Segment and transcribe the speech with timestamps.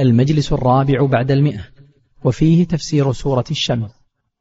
[0.00, 1.60] المجلس الرابع بعد المئة
[2.24, 3.90] وفيه تفسير سورة الشمس.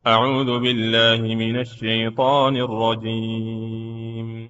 [0.08, 4.50] أعوذ بالله من الشيطان الرجيم.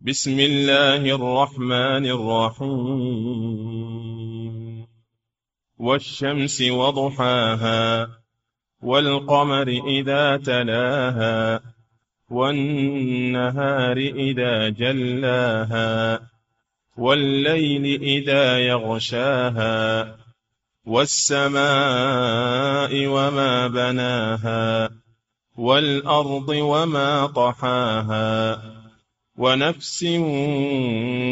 [0.00, 3.34] بسم الله الرحمن الرحيم.
[5.78, 8.08] والشمس وضحاها
[8.82, 11.60] والقمر إذا تلاها
[12.30, 16.33] والنهار إذا جلاها.
[16.96, 20.16] والليل إذا يغشاها
[20.84, 21.66] والسماء
[23.06, 24.90] وما بناها
[25.56, 28.62] والأرض وما طحاها
[29.36, 30.04] ونفس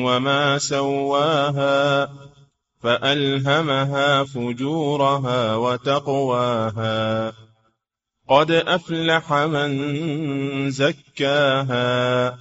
[0.07, 2.09] وما سواها
[2.83, 7.33] فألهمها فجورها وتقواها.
[8.29, 12.39] قد أفلح من زكاها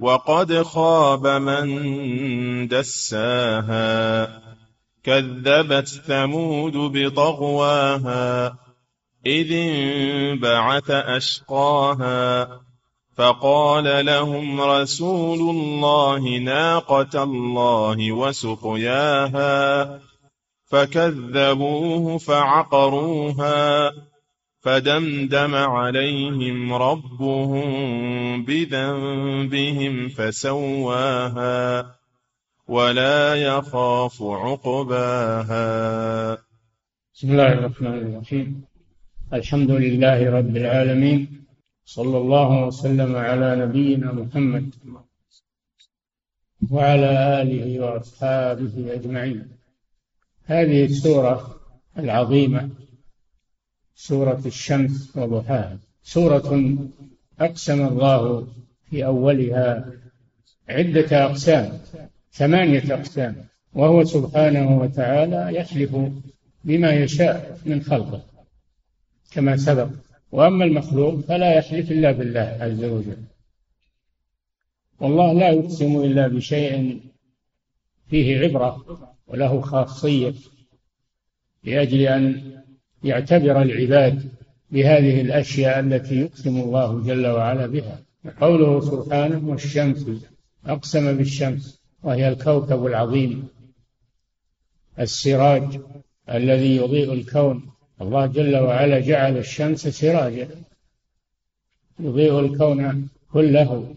[0.00, 4.28] وقد خاب من دساها
[5.04, 8.56] كذبت ثمود بطغواها
[9.26, 12.48] إذ انبعث أشقاها.
[13.16, 20.00] فقال لهم رسول الله ناقة الله وسقياها
[20.66, 23.92] فكذبوه فعقروها.
[24.66, 27.68] فدمدم عليهم ربهم
[28.44, 31.94] بذنبهم فسواها
[32.68, 35.66] ولا يخاف عقباها.
[37.14, 38.64] بسم الله الرحمن الرحيم.
[39.32, 41.46] الحمد لله رب العالمين.
[41.84, 44.70] صلى الله وسلم على نبينا محمد
[46.70, 49.48] وعلى آله وأصحابه أجمعين.
[50.44, 51.60] هذه السورة
[51.98, 52.85] العظيمة
[53.96, 55.78] سورة الشمس وضحاها.
[56.02, 56.78] سورة
[57.40, 58.46] أقسم الله
[58.90, 59.92] في أولها
[60.68, 61.78] عدة أقسام
[62.32, 63.36] ثمانية أقسام
[63.74, 65.96] وهو سبحانه وتعالى يحلف
[66.64, 68.22] بما يشاء من خلقه
[69.30, 69.88] كما سبق.
[70.32, 73.16] وأما المخلوق فلا يحلف إلا بالله عز وجل.
[75.00, 77.00] والله لا يقسم إلا بشيء
[78.08, 78.84] فيه عبرة
[79.26, 80.34] وله خاصية
[81.64, 82.56] لأجل أن
[83.04, 84.28] يعتبر العباد
[84.70, 88.02] بهذه الأشياء التي يقسم الله جل وعلا بها.
[88.40, 90.06] قوله سبحانه والشمس
[90.66, 93.48] أقسم بالشمس وهي الكوكب العظيم
[95.00, 95.80] السراج
[96.30, 97.70] الذي يضيء الكون.
[98.00, 100.48] الله جل وعلا جعل الشمس سراجا
[102.00, 103.94] يضيء الكون كله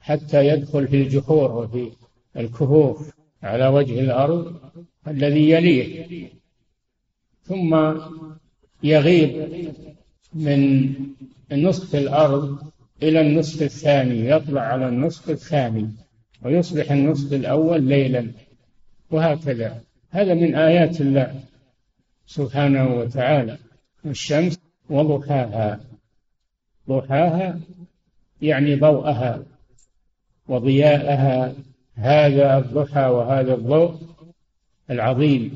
[0.00, 1.90] حتى يدخل في الجحور وفي
[2.36, 4.60] الكهوف على وجه الأرض
[5.08, 6.28] الذي يليه.
[7.42, 7.94] ثم
[8.82, 9.48] يغيب
[10.34, 10.94] من
[11.52, 12.58] نصف الأرض
[13.02, 15.90] إلى النصف الثاني يطلع على النصف الثاني
[16.42, 18.30] ويصبح النصف الأول ليلا
[19.10, 19.80] وهكذا.
[20.10, 21.40] هذا من آيات الله
[22.26, 23.58] سبحانه وتعالى.
[24.06, 24.58] الشمس
[24.90, 25.80] وضحاها.
[26.88, 27.60] ضحاها
[28.42, 29.42] يعني ضوءها
[30.48, 31.54] وضياءها.
[31.94, 33.94] هذا الضحى وهذا الضوء
[34.90, 35.54] العظيم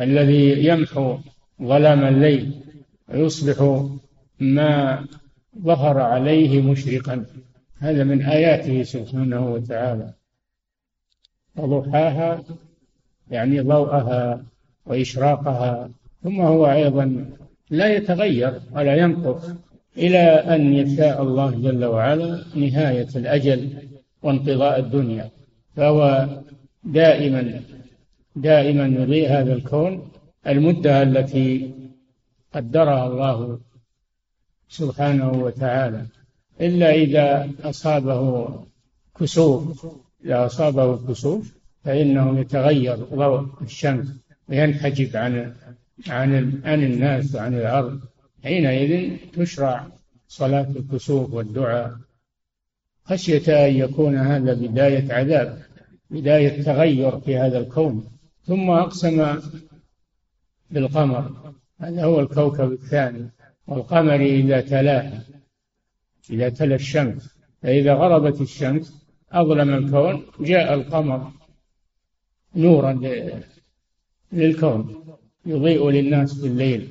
[0.00, 1.18] الذي يمحو
[1.62, 2.61] ظلام الليل.
[3.12, 3.86] ويصبح
[4.40, 5.04] ما
[5.58, 7.24] ظهر عليه مشرقا.
[7.78, 10.12] هذا من آياته سبحانه وتعالى.
[11.56, 12.42] وضحاها
[13.30, 14.42] يعني ضوءها
[14.86, 15.90] وإشراقها.
[16.22, 17.26] ثم هو أيضا
[17.70, 19.50] لا يتغير ولا ينقص
[19.98, 20.18] إلى
[20.54, 23.68] أن يشاء الله جل وعلا نهاية الأجل
[24.22, 25.30] وانقضاء الدنيا.
[25.76, 26.28] فهو
[26.84, 27.60] دائما
[28.36, 30.08] دائما يضيء هذا الكون
[30.46, 31.70] المدة التي
[32.54, 33.58] قدرها الله
[34.68, 36.06] سبحانه وتعالى.
[36.60, 38.48] إلا إذا أصابه
[39.20, 39.86] كسوف
[40.24, 44.08] إذا أصابه كسوف فإنه يتغير ضوء الشمس
[44.48, 45.54] وينحجب عن
[46.08, 48.00] عن عن الناس وعن الأرض.
[48.44, 49.86] حينئذ تشرع
[50.28, 51.96] صلاة الكسوف والدعاء.
[53.04, 55.62] خشية أن يكون هذا بداية عذاب
[56.10, 58.06] بداية تغير في هذا الكون.
[58.44, 59.40] ثم أقسم
[60.70, 61.52] بالقمر.
[61.82, 63.30] هذا هو الكوكب الثاني
[63.66, 65.22] والقمر إذا تلاها
[66.30, 67.36] إذا تلا الشمس.
[67.62, 71.30] فإذا غربت الشمس أظلم الكون جاء القمر
[72.56, 72.92] نورا
[74.32, 75.04] للكون
[75.46, 76.88] يضيء للناس في الليل.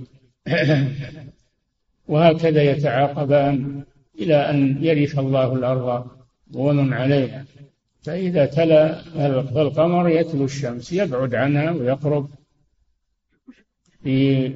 [2.12, 3.84] وهكذا يتعاقبان
[4.20, 6.08] إلى أن يرث الله الأرض
[6.54, 7.46] ومن عليها
[8.02, 9.02] فإذا تلا
[9.62, 12.30] القمر يتلو الشمس يبعد عنها ويقرب
[14.04, 14.48] في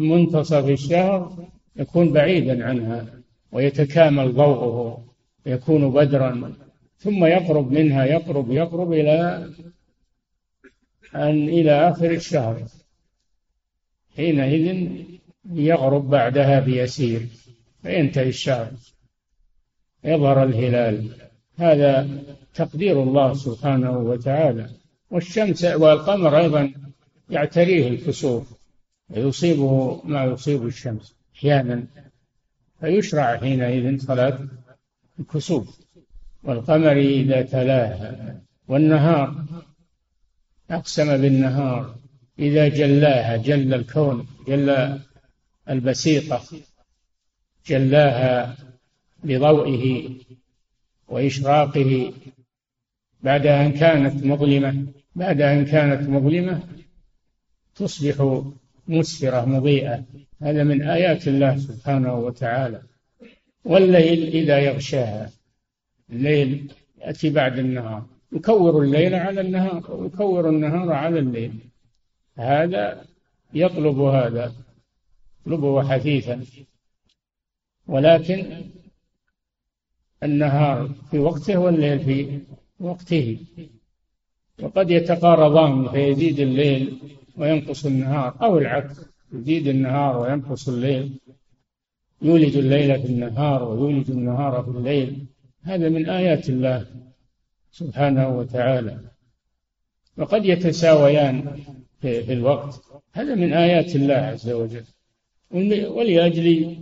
[0.00, 3.06] منتصف الشهر يكون بعيدا عنها
[3.52, 5.04] ويتكامل ضوءه
[5.46, 6.52] يكون بدرا
[6.98, 9.50] ثم يقرب منها يقرب يقرب إلى
[11.14, 12.62] أن إلى آخر الشهر.
[14.16, 14.88] حينئذ
[15.52, 17.26] يغرب بعدها بيسير
[17.82, 18.72] فينتهي الشهر.
[20.04, 21.08] يظهر الهلال.
[21.56, 22.08] هذا
[22.54, 24.70] تقدير الله سبحانه وتعالى.
[25.10, 26.72] والشمس والقمر أيضا
[27.30, 28.59] يعتريه الكسوف
[29.10, 31.86] ويصيبه ما يصيب الشمس أحيانا
[32.80, 34.38] فيشرع حينئذ صلاة
[35.20, 35.80] الكسوف
[36.42, 39.44] والقمر إذا تلاها والنهار
[40.70, 41.94] أقسم بالنهار
[42.38, 44.98] إذا جلاها جل الكون جل
[45.70, 46.42] البسيطة
[47.66, 48.56] جلاها
[49.24, 50.10] بضوئه
[51.08, 52.12] وإشراقه
[53.22, 56.62] بعد أن كانت مظلمة بعد أن كانت مظلمة
[57.74, 58.44] تصبح
[58.90, 60.04] مسفرة مضيئة.
[60.42, 62.82] هذا من آيات الله سبحانه وتعالى.
[63.64, 65.30] والليل إذا يغشاها.
[66.10, 68.06] الليل يأتي بعد النهار.
[68.32, 71.52] يكور الليل على النهار ويكور النهار على الليل.
[72.38, 73.04] هذا
[73.54, 74.52] يطلب هذا
[75.46, 76.44] يطلبه حثيثا.
[77.86, 78.64] ولكن
[80.22, 82.40] النهار في وقته والليل في
[82.80, 83.38] وقته.
[84.62, 86.98] وقد يتقارضان فيزيد الليل
[87.36, 89.00] وينقص النهار أو العكس
[89.32, 91.20] يزيد النهار وينقص الليل.
[92.22, 95.26] يولج الليل في النهار ويولج النهار في الليل.
[95.62, 96.86] هذا من آيات الله
[97.72, 98.98] سبحانه وتعالى.
[100.16, 101.58] وقد يتساويان
[102.00, 102.80] في الوقت.
[103.12, 104.84] هذا من آيات الله عز وجل.
[105.90, 106.76] ولأجل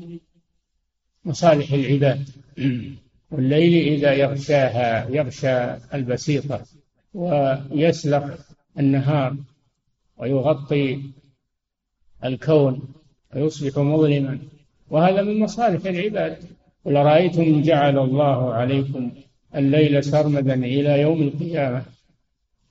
[1.25, 2.29] مصالح العباد.
[3.31, 6.65] والليل إذا يغشاها يغشى البسيطة
[7.15, 8.39] ويسلق
[8.79, 9.37] النهار.
[10.19, 11.00] ويغطي
[12.25, 12.81] الكون
[13.35, 14.38] ويصبح مظلما.
[14.91, 16.38] وهذا من مصالح العباد.
[16.85, 19.11] قل أرأيتم جعل الله عليكم
[19.56, 21.82] الليل سرمدا إلى يوم القيامة؟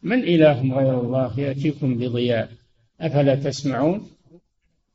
[0.04, 2.50] من إله غير الله يأتيكم بضياء؟
[3.02, 4.08] أفلا تسمعون؟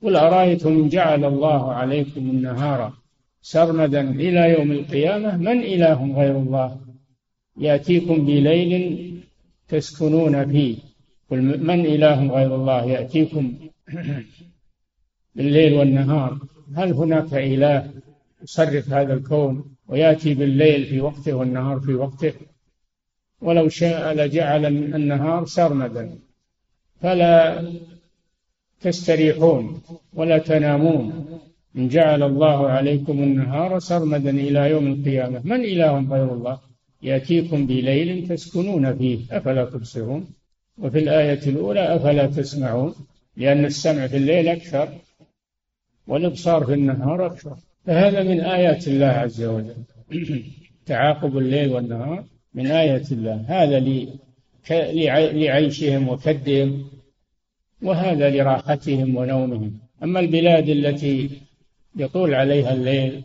[0.03, 2.93] قل أرأيتم جعل الله عليكم النهار
[3.43, 6.81] سرمدا إلى يوم القيامة؟ من إله غير الله
[7.57, 9.15] يأتيكم بليل
[9.69, 10.77] تسكنون فيه؟
[11.33, 13.55] قل من إله غير الله يأتيكم
[15.37, 16.39] بالليل والنهار؟
[16.77, 17.91] هل هناك إله
[18.43, 22.33] يصرف هذا الكون ويأتي بالليل في وقته والنهار في وقته؟
[23.41, 26.19] ولو شاء لجعل النهار سرمدا.
[27.01, 27.65] فلا
[28.81, 29.83] تستريحون
[30.15, 31.05] ولا تنامون.
[31.77, 35.41] إن جعل الله عليكم النهار سرمدا إلى يوم القيامة.
[35.45, 36.59] من إله غير الله؟
[37.03, 39.19] يأتيكم بليل تسكنون فيه.
[39.31, 40.42] أفلا تبصرون؟
[40.83, 42.95] وفي الآية الأولى أفلا تسمعون؟
[43.37, 44.89] لأن السمع في الليل أكثر
[46.07, 47.57] والإبصار في النهار أكثر.
[47.87, 49.75] فهذا من آيات الله عز وجل.
[50.87, 52.25] تعاقب الليل والنهار
[52.55, 53.45] من آية الله.
[53.49, 53.81] هذا
[55.33, 56.91] لعيشهم وكدهم
[57.83, 59.79] وهذا لراحتهم ونومهم.
[60.03, 61.31] أما البلاد التي
[61.97, 63.23] يطول عليها الليل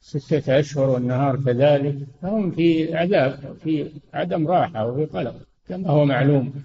[0.00, 5.47] ستة أشهر والنهار كذلك فهم في عذاب في عدم راحة وفي قلق.
[5.68, 6.62] كما هو معلوم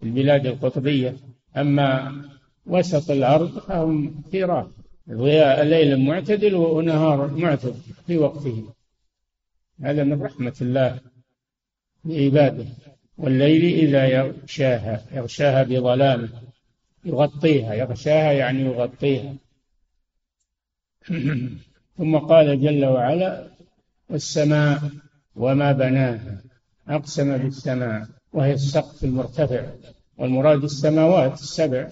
[0.00, 1.16] في البلاد القطبية
[1.56, 2.12] أما
[2.66, 7.74] وسط الأرض فهم في راحة ضياء ليل معتدل ونهار معتدل
[8.06, 8.72] في وقته.
[9.82, 11.00] هذا من رحمة الله
[12.04, 12.64] لعباده.
[13.18, 16.28] والليل إذا يغشاها يغشاها بظلامه
[17.04, 17.74] يغطيها.
[17.74, 19.34] يغشاها يعني يغطيها.
[21.98, 23.48] ثم قال جل وعلا
[24.10, 24.80] والسماء
[25.36, 26.42] وما بناها.
[26.88, 29.66] أقسم بالسماء وهي السقف المرتفع
[30.18, 31.88] والمراد السماوات السبع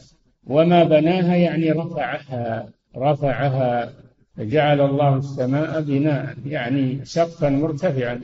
[0.47, 3.92] وما بناها يعني رفعها رفعها
[4.38, 8.20] جعل الله السماء بناء يعني سقفا مرتفعا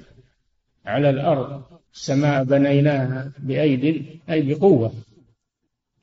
[0.86, 1.62] على الأرض.
[1.94, 4.92] السماء بنيناها بأيد أي بقوة.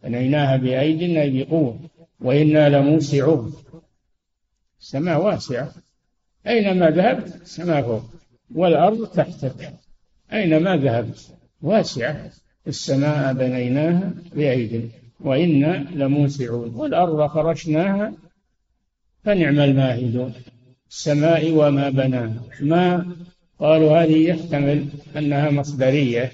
[0.04, 1.80] بنيناها بأيد أي بقوة.
[2.22, 3.54] وإنا لموسعون.
[4.80, 5.72] السماء واسعة.
[6.48, 8.04] أينما ذهبت؟ السماء فوق.
[8.56, 9.74] والأرض تحتك.
[10.34, 11.28] أينما ذهبت
[11.62, 12.32] واسعة
[12.68, 14.92] السماء بنيناها بأيد.
[15.20, 16.76] وإنا لموسعون.
[16.76, 18.14] والأرض فرشناها.
[19.24, 20.34] فنعم الماهدون.
[20.90, 22.44] السماء وما بناها.
[22.62, 23.16] ما
[23.60, 24.86] قالوا هذه يحتمل
[25.18, 26.32] أنها مصدرية.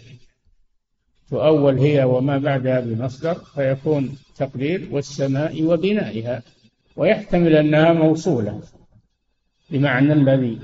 [1.30, 6.42] تؤول هي وما بعدها بمصدر فيكون تقدير والسماء وبنائها.
[6.96, 8.62] ويحتمل أنها موصولة.
[9.70, 10.60] بمعنى الذي.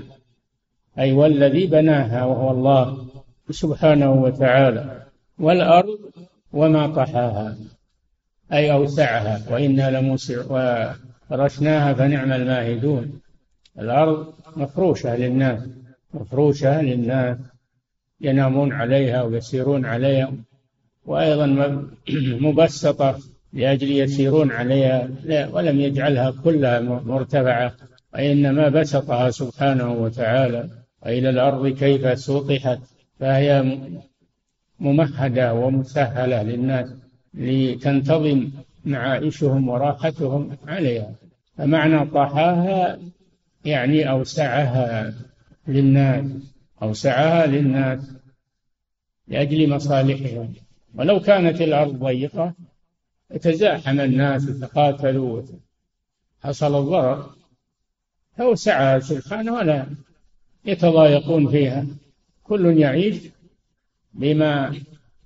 [0.98, 3.05] أي والذي بناها وهو الله.
[3.50, 5.02] سبحانه وتعالى.
[5.38, 5.98] والأرض
[6.52, 7.56] وما طحاها
[8.52, 10.42] أي أوسعها وإنا لموسع
[11.30, 13.20] وفرشناها فنعم الماهدون.
[13.78, 15.60] الأرض مفروشة للناس
[16.14, 17.36] مفروشة للناس
[18.20, 20.32] ينامون عليها ويسيرون عليها
[21.06, 21.46] وأيضا
[22.46, 23.18] مبسطة
[23.52, 25.08] لأجل يسيرون عليها.
[25.24, 27.72] لا ولم يجعلها كلها مرتفعة
[28.14, 30.68] وإنما بسطها سبحانه وتعالى.
[31.02, 32.78] وإلى الأرض كيف سطحت
[33.20, 33.78] فهي
[34.80, 36.88] ممهدة ومسهلة للناس
[37.34, 38.50] لتنتظم
[38.84, 41.14] معائشهم وراحتهم عليها.
[41.58, 42.98] فمعنى طحاها
[43.64, 45.14] يعني أوسعها
[45.68, 46.24] للناس
[46.82, 48.00] أوسعها للناس
[49.28, 50.54] لأجل مصالحهم.
[50.94, 52.54] ولو كانت الأرض ضيقة
[53.40, 55.42] تزاحم الناس وتقاتلوا
[56.42, 57.30] حصل الضرر
[58.36, 59.86] فوسعها سبحانه ولا
[60.64, 61.86] يتضايقون فيها.
[62.48, 63.16] كل يعيش
[64.14, 64.74] بما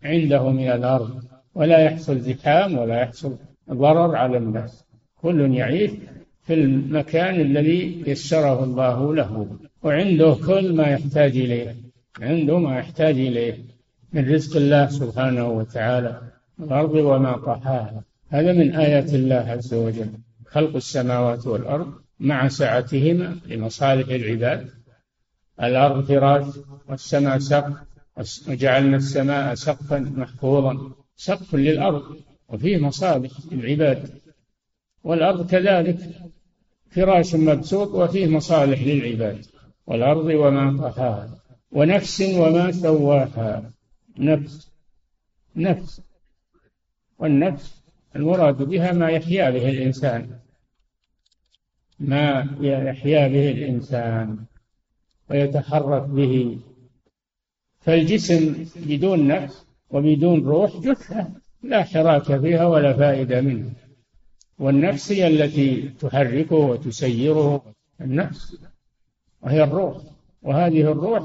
[0.02, 1.22] عنده من الأرض
[1.54, 3.36] ولا يحصل زحام ولا يحصل
[3.70, 4.84] ضرر على الناس
[5.22, 5.90] كل يعيش
[6.42, 11.76] في المكان الذي يسره الله له وعنده كل ما يحتاج إليه
[12.20, 13.58] عنده ما يحتاج إليه
[14.12, 16.20] من رزق الله سبحانه وتعالى
[16.60, 18.02] الأرض وما طحاها.
[18.28, 20.10] هذا من آيات الله عز وجل.
[20.46, 24.68] خلق السماوات والأرض مع سعتهما لمصالح العباد.
[25.62, 26.46] الأرض فراش
[26.88, 27.76] والسماء سقف
[28.48, 30.92] وجعلنا السماء سقفا محفوظا.
[31.16, 32.16] سقف للأرض
[32.48, 34.20] وفيه مصالح للعباد.
[35.04, 35.98] والأرض كذلك
[36.90, 39.46] فراش مبسوط وفيه مصالح للعباد.
[39.86, 41.38] والأرض وما طحاها
[41.72, 43.70] ونفس وما سواها.
[44.18, 44.70] نفس
[45.56, 46.02] نفس.
[47.18, 47.82] والنفس
[48.16, 50.38] المراد بها ما يحيا به الإنسان.
[51.98, 54.38] ما يحيا به الإنسان.
[55.30, 56.58] ويتحرك به.
[57.80, 61.26] فالجسم بدون نفس وبدون روح جثة
[61.62, 63.70] لا حراك فيها ولا فائدة منه.
[64.58, 67.62] والنفس هي التي تحركه وتسيره
[68.00, 68.56] النفس
[69.42, 69.96] وهي الروح.
[70.42, 71.24] وهذه الروح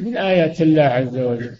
[0.00, 1.56] من آيات الله عز وجل.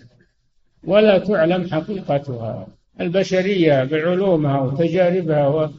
[0.84, 2.66] ولا تعلم حقيقتها.
[3.00, 5.72] البشرية بعلومها وتجاربها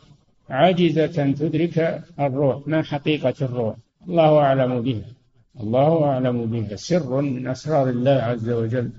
[0.49, 3.75] عاجزة تدرك الروح ما حقيقة الروح.
[4.07, 5.22] الله أعلم بها.
[5.61, 8.89] الله أعلم بها سر من أسرار الله عز وجل.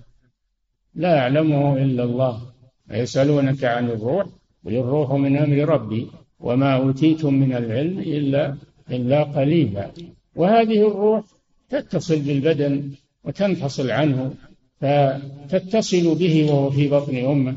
[0.95, 2.43] لا يعلمه إلا الله.
[2.91, 4.27] ويسألونك عن الروح.
[4.65, 6.07] قل الروح من أمر ربي.
[6.41, 8.55] وما أوتيتم من العلم إلا
[8.91, 9.91] إلا قليلا.
[10.37, 11.25] وهذه الروح
[11.69, 12.91] تتصل بالبدن
[13.25, 14.35] وتنفصل عنه.
[15.49, 17.57] فتتصل به وهو في بطن أمه.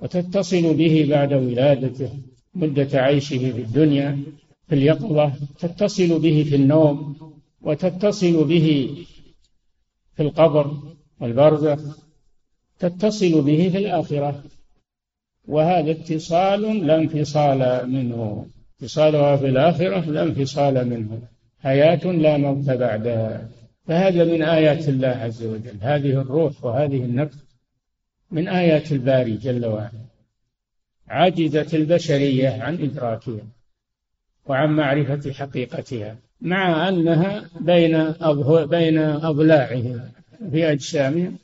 [0.00, 2.10] وتتصل به بعد ولادته.
[2.54, 4.18] مدة عيشه في الدنيا
[4.68, 5.32] في اليقظة.
[5.58, 7.16] تتصل به في النوم.
[7.62, 8.96] وتتصل به
[10.16, 10.76] في القبر
[11.20, 11.98] والبرزخ
[12.78, 14.42] تتصل به في الآخرة.
[15.48, 18.46] وهذا اتصال لا انفصال منه.
[18.78, 21.22] اتصالها في الآخرة لا انفصال منه.
[21.58, 23.48] حياة لا موت بعدها.
[23.86, 25.76] فهذا من آيات الله عز وجل.
[25.80, 27.36] هذه الروح وهذه النفس
[28.30, 30.04] من آيات الباري جل وعلا.
[31.08, 33.46] عجزت البشرية عن إدراكها
[34.46, 36.16] وعن معرفة حقيقتها.
[36.40, 38.10] مع أنها بين
[38.50, 40.00] بين أضلاعهم
[40.50, 41.36] في أجسامهم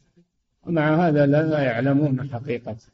[0.67, 2.87] ومع هذا لا يعلمون حقيقته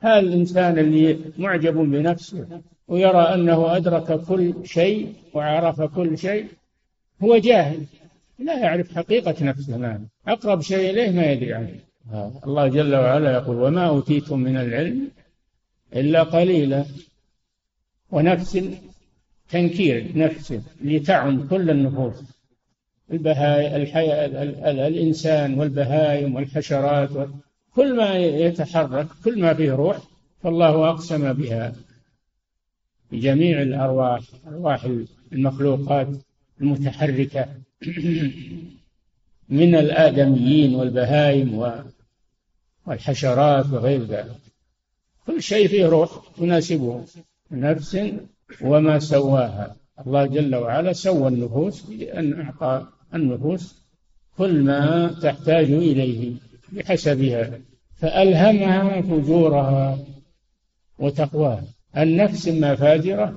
[0.00, 2.46] هذا الإنسان اللي معجب بنفسه
[2.88, 6.46] ويرى أنه أدرك كل شيء وعرف كل شيء
[7.22, 7.84] هو جاهل
[8.38, 11.74] لا يعرف حقيقة نفسه ما أقرب شيء إليه ما يدري عنه.
[12.46, 15.08] الله جل وعلا يقول وما أوتيتم من العلم
[15.96, 16.84] إلا قليلا.
[18.10, 18.58] ونفس
[19.48, 22.22] تنكير نفس لتعم كل النفوس.
[23.10, 24.26] البهاي الحياة
[24.88, 27.28] الإنسان والبهائم والحشرات
[27.74, 29.98] كل ما يتحرك كل ما فيه روح
[30.42, 31.72] فالله أقسم بها.
[33.12, 34.88] بجميع الأرواح أرواح
[35.32, 36.08] المخلوقات
[36.60, 37.48] المتحركة
[39.48, 41.72] من الآدميين والبهائم
[42.86, 44.40] والحشرات وغير ذلك.
[45.26, 47.04] كل شيء فيه روح تناسبه.
[47.50, 47.98] نفس
[48.60, 49.76] وما سواها.
[50.06, 53.84] الله جل وعلا سوى النفوس بأن أعطى النفوس
[54.38, 56.32] كل ما تحتاج إليه
[56.72, 57.60] بحسبها
[57.96, 59.98] فألهمها فجورها
[60.98, 61.64] وتقواها.
[61.96, 63.34] النفس إما فاجرة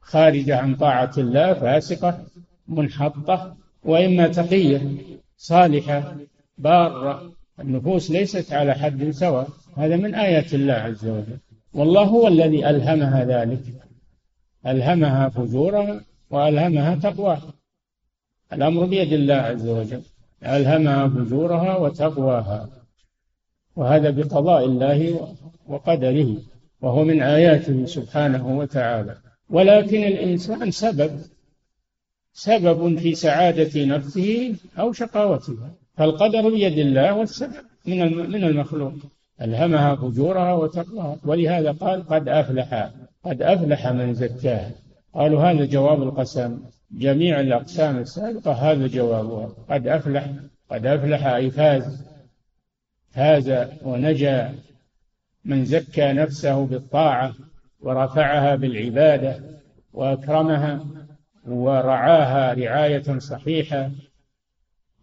[0.00, 2.24] خارجة عن طاعة الله فاسقة
[2.68, 4.80] منحطة وإما تقية
[5.36, 6.16] صالحة
[6.58, 7.32] بارة.
[7.60, 9.48] النفوس ليست على حد سواء.
[9.76, 11.38] هذا من آيات الله عز وجل.
[11.72, 13.62] والله هو الذي ألهمها ذلك.
[14.66, 16.00] ألهمها فجورها
[16.30, 17.52] وألهمها تقواها.
[18.52, 20.02] الأمر بيد الله عز وجل.
[20.42, 22.68] ألهمها فجورها وتقواها.
[23.76, 25.28] وهذا بقضاء الله
[25.68, 26.36] وقدره
[26.80, 29.16] وهو من آياته سبحانه وتعالى.
[29.50, 31.20] ولكن الإنسان سبب
[32.32, 35.74] سبب في سعادة نفسه أو شقاوتها.
[35.96, 37.52] فالقدر بيد الله والسبب
[37.86, 38.92] من من المخلوق.
[39.42, 41.16] ألهمها فجورها وتقواها.
[41.24, 42.90] ولهذا قال قد أفلح
[43.24, 44.70] قد أفلح من زكاها
[45.14, 46.62] قالوا هذا جواب القسم.
[46.90, 49.48] جميع الأقسام السابقة هذا جوابها.
[49.70, 50.30] قد أفلح
[50.70, 52.06] قد أفلح أي فاز.
[53.10, 54.54] فاز ونجا.
[55.44, 57.34] من زكى نفسه بالطاعة
[57.80, 59.40] ورفعها بالعبادة
[59.92, 60.84] وأكرمها
[61.46, 63.90] ورعاها رعاية صحيحة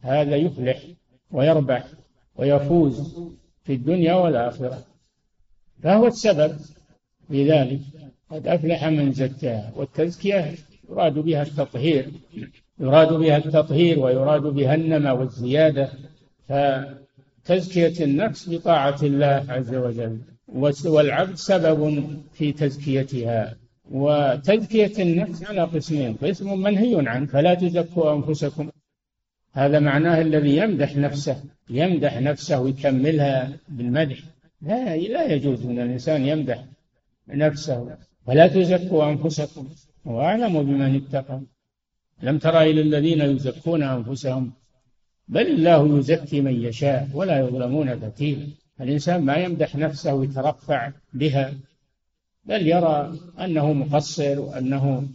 [0.02, 0.84] هذا يفلح
[1.32, 1.88] ويربح
[2.36, 3.20] ويفوز
[3.64, 4.84] في الدنيا والآخرة.
[5.84, 6.58] فهو السبب
[7.28, 7.99] في ذلك.
[8.32, 9.72] قد أفلح من زكاها.
[9.76, 10.56] والتزكية
[10.90, 12.08] يراد بها التطهير
[12.80, 15.90] يراد بها التطهير ويراد بها النمى والزيادة.
[16.48, 20.20] فتزكية النفس بطاعة الله عز وجل.
[20.86, 23.56] والعبد سبب في تزكيتها.
[23.92, 26.14] وتزكية النفس على قسمين.
[26.14, 27.26] قسم منهي عنه.
[27.26, 28.70] فلا تزكوا أنفسكم.
[29.54, 31.44] هذا معناه الذي يمدح نفسه.
[31.70, 34.18] يمدح نفسه ويكملها بالمدح.
[34.62, 36.64] لا لا يجوز إن الإنسان يمدح
[37.28, 37.98] نفسه.
[38.28, 39.68] ولا تزكوا أنفسكم.
[40.06, 41.42] واعلموا بمن اتقى.
[42.24, 44.52] لم تر إلى الذين يزكون أنفسهم.
[45.28, 48.48] بل الله يزكي من يشاء ولا يظلمون فتيلا
[48.82, 51.54] الإنسان ما يمدح نفسه ويترفع بها.
[52.46, 55.08] بل يرى أنه مقصر وأنه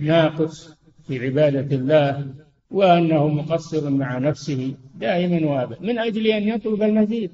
[0.00, 0.70] ناقص
[1.06, 2.34] في عبادة الله
[2.70, 5.80] وأنه مقصر مع نفسه دائما وأبدا.
[5.80, 7.32] من أجل أن يطلب المزيد.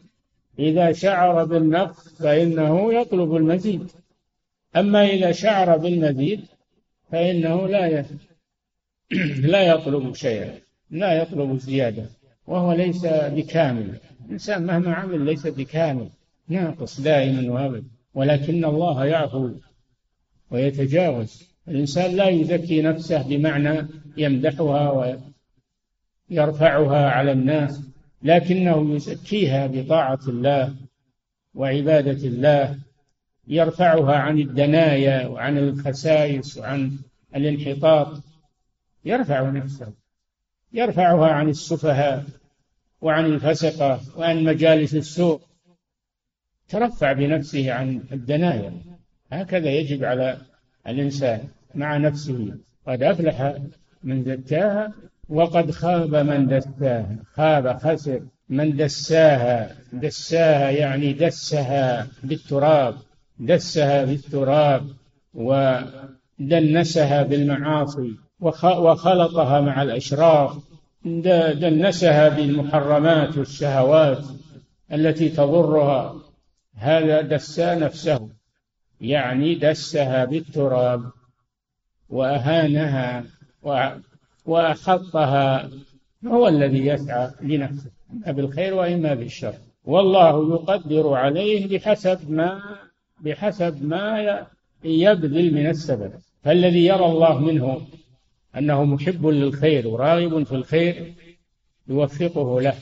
[0.58, 3.90] إذا شعر بالنقص فإنه يطلب المزيد.
[4.76, 6.40] أما إذا شعر بالمزيد
[7.12, 8.04] فإنه لا
[9.52, 10.58] لا يطلب شيئا
[10.90, 12.06] لا يطلب زيادة
[12.46, 13.98] وهو ليس بكامل.
[14.26, 16.08] الإنسان مهما عمل ليس بكامل
[16.48, 19.50] ناقص دائما وابدا ولكن الله يعفو
[20.50, 21.48] ويتجاوز.
[21.68, 25.16] الإنسان لا يزكي نفسه بمعنى يمدحها
[26.30, 27.80] ويرفعها على الناس
[28.22, 30.74] لكنه يزكيها بطاعة الله
[31.54, 32.78] وعبادة الله
[33.48, 36.98] يرفعها عن الدنايا وعن الخسائس وعن
[37.36, 38.22] الانحطاط.
[39.04, 39.92] يرفع نفسه.
[40.72, 42.24] يرفعها عن السفهاء
[43.00, 45.40] وعن الفسقة وعن مجالس السوء.
[46.68, 48.72] ترفع بنفسه عن الدنايا.
[49.32, 50.38] هكذا يجب على
[50.86, 52.54] الإنسان مع نفسه.
[52.86, 53.58] قد أفلح
[54.02, 54.92] من زكاها
[55.28, 57.16] وقد خاب من دساها.
[57.32, 59.76] خاب خسر من دساها.
[59.92, 62.94] دساها يعني دسها بالتراب.
[63.38, 64.86] دسها بالتراب
[65.34, 70.58] ودنسها بالمعاصي وخلطها مع الأشرار
[71.54, 74.24] دنسها بالمحرمات والشهوات
[74.92, 76.14] التي تضرها.
[76.74, 78.28] هذا دسا نفسه
[79.00, 81.02] يعني دسها بالتراب
[82.08, 83.24] وأهانها
[84.46, 85.70] وأحطها
[86.26, 89.54] هو الذي يسعى لنفسه إما بالخير وإما بالشر.
[89.84, 92.62] والله يقدر عليه بحسب ما
[93.24, 94.46] بحسب ما
[94.84, 96.12] يبذل من السبب.
[96.42, 97.86] فالذي يرى الله منه
[98.56, 101.14] أنه محب للخير وراغب في الخير
[101.88, 102.74] يوفقه له.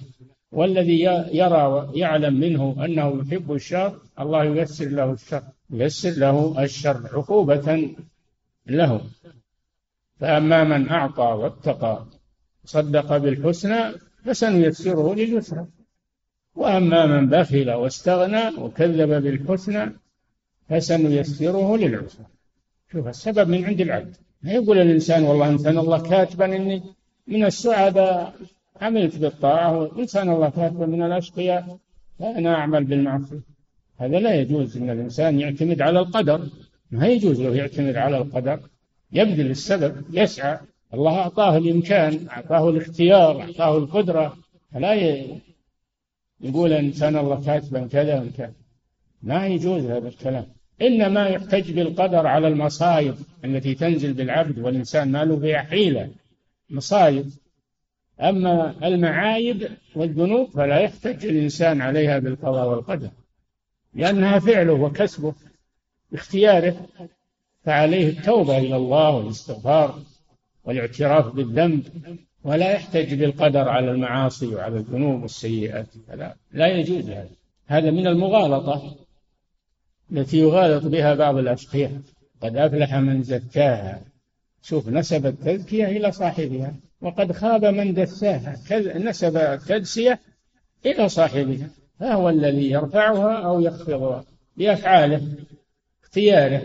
[0.53, 1.01] والذي
[1.33, 7.91] يرى ويعلم منه أنه يحب الشر الله ييسر له الشر ييسر له الشر عقوبة
[8.67, 9.01] له.
[10.21, 12.05] فأما من أعطى واتقى
[12.65, 13.81] صدق بالحسنى
[14.25, 15.67] فسنيسره لليسرى.
[16.55, 19.93] وأما من بخل واستغنى وكذب بالحسنى
[20.73, 22.27] فسنيسره للعسرى
[22.93, 24.17] شوف السبب من عند العبد.
[24.43, 26.83] ما يقول الإنسان والله إن كان الله كاتبا إني
[27.27, 28.35] من السعداء.
[28.81, 31.79] عملت بالطاعة وإن كان الله كاتبا من الأشقياء.
[32.19, 33.41] فأنا أعمل بالمعصية.
[33.99, 36.41] هذا لا يجوز أن الإنسان يعتمد على القدر.
[36.91, 38.61] ما يجوز له يعتمد على القدر.
[39.13, 40.59] يبذل السبب يسعى.
[40.95, 44.37] الله أعطاه الإمكان أعطاه الاختيار أعطاه القدرة.
[44.73, 44.95] فلا
[46.41, 48.53] يقول إن كان الله كاتبا كذا وكذا.
[49.23, 50.47] ما يجوز هذا الكلام.
[50.83, 56.11] إنما يحتج بالقدر على المصائب التي تنزل بالعبد والإنسان ما له فيها حيلة.
[56.71, 57.31] مصائب
[58.21, 63.11] أما المعايب والذنوب فلا يحتج الإنسان عليها بالقضاء والقدر
[63.95, 65.35] لأنها فعله وكسبه
[66.13, 66.89] باختياره
[67.65, 69.99] فعليه التوبة إلى الله والاستغفار
[70.65, 71.83] والاعتراف بالذنب.
[72.45, 75.87] ولا يحتج بالقدر على المعاصي وعلى الذنوب والسيئات.
[76.09, 77.31] لا, لا يجوز هذا.
[77.67, 78.97] هذا من المغالطة.
[80.13, 81.93] التي يغالط بها بعض الأشقياء.
[82.43, 84.01] قد أفلح من زكاها.
[84.63, 86.75] شوف نسب التزكية إلى صاحبها.
[87.01, 88.57] وقد خاب من دساها.
[88.99, 90.21] نسب التدسية
[90.87, 91.69] إلى صاحبها.
[92.01, 94.25] فهو الذي يرفعها أو يخفضها
[94.57, 95.23] بأفعاله
[96.03, 96.63] اختياره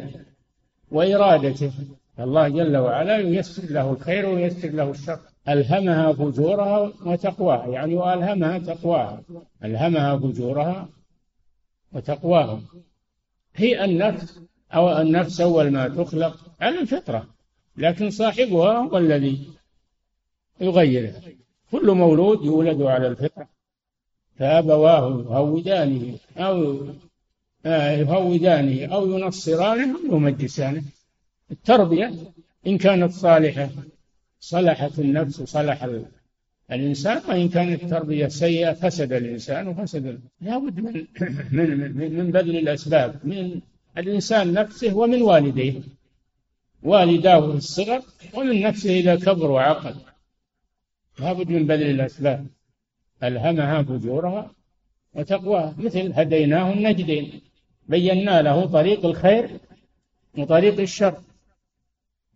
[0.91, 1.71] وإرادته.
[2.19, 5.19] الله جل وعلا ييسر له الخير وييسر له الشر.
[5.49, 7.67] ألهمها فجورها وتقواها.
[7.67, 9.21] يعني وألهمها تقواها.
[9.63, 10.89] ألهمها فجورها
[11.93, 12.61] وتقواها.
[13.57, 14.39] هي النفس
[14.73, 17.27] أو النفس أول ما تخلق على الفطرة
[17.77, 19.47] لكن صاحبها هو الذي
[20.61, 21.21] يغيرها.
[21.71, 23.47] كل مولود يولد على الفطرة
[24.39, 26.87] فأبواه يهودانه أو
[27.65, 30.83] آه، يهودانه أو ينصرانه أو يمجسانه.
[31.51, 32.13] التربية
[32.67, 33.69] إن كانت صالحة
[34.39, 35.83] صلحت النفس وصلح
[36.71, 41.07] الإنسان وإن كانت التربية سيئة فسد الإنسان وفسد لا بد من
[41.51, 43.61] من من بذل الأسباب من
[43.97, 45.81] الإنسان نفسه ومن والديه.
[46.83, 48.01] والداه في الصغر
[48.33, 49.95] ومن نفسه إذا كبر وعقل.
[51.19, 52.47] لابد من بذل الأسباب.
[53.23, 54.51] ألهمها فجورها
[55.13, 57.41] وتقواها مثل هديناه النجدين.
[57.87, 59.49] بينا له طريق الخير
[60.37, 61.21] وطريق الشر.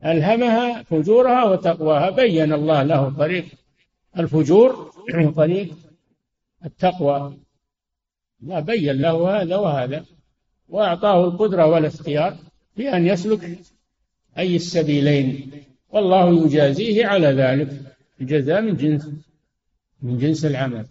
[0.06, 2.10] ألهمها فجورها وتقواها.
[2.10, 3.46] بين الله له طريق
[4.20, 5.76] الفجور وطريق
[6.66, 7.38] التقوى.
[8.42, 10.06] لا بين له هذا وهذا
[10.70, 12.38] وأعطاه القدرة والاختيار
[12.76, 13.60] في أن يسلك
[14.38, 15.52] أي السبيلين.
[15.90, 17.70] والله يجازيه على ذلك
[18.22, 19.10] الجزاء من جنس
[20.02, 20.86] من جنس العمل.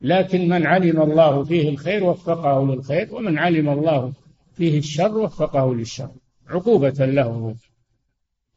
[0.00, 4.12] لكن من علم الله فيه الخير وفقه للخير ومن علم الله
[4.54, 6.10] فيه الشر وفقه للشر.
[6.48, 7.56] عقوبة له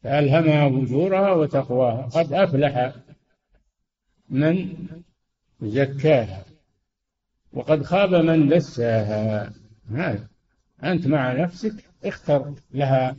[0.02, 2.08] فألهمها فجورها وتقواها.
[2.14, 2.92] قد أفلح
[4.30, 4.76] من
[5.62, 6.44] زكاها.
[7.52, 9.52] وقد خاب من دساها.
[9.90, 10.28] هذا
[10.84, 13.16] أنت مع نفسك اختر لها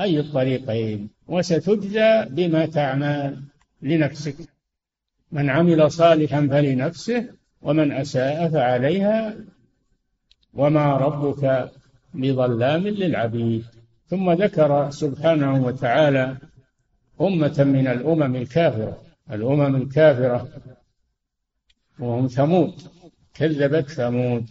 [0.00, 3.42] أي الطريقين وستجزى بما تعمل
[3.82, 4.36] لنفسك.
[5.32, 7.28] من عمل صالحا فلنفسه
[7.62, 9.34] ومن أساء فعليها.
[10.54, 11.70] وما ربك
[12.14, 13.64] بظلام للعبيد.
[14.06, 16.36] ثم ذكر سبحانه وتعالى
[17.20, 19.07] أمة من الأمم الكافرة.
[19.30, 20.48] الأمم الكافرة
[21.98, 22.74] وهم ثمود
[23.34, 24.46] كذبت ثمود.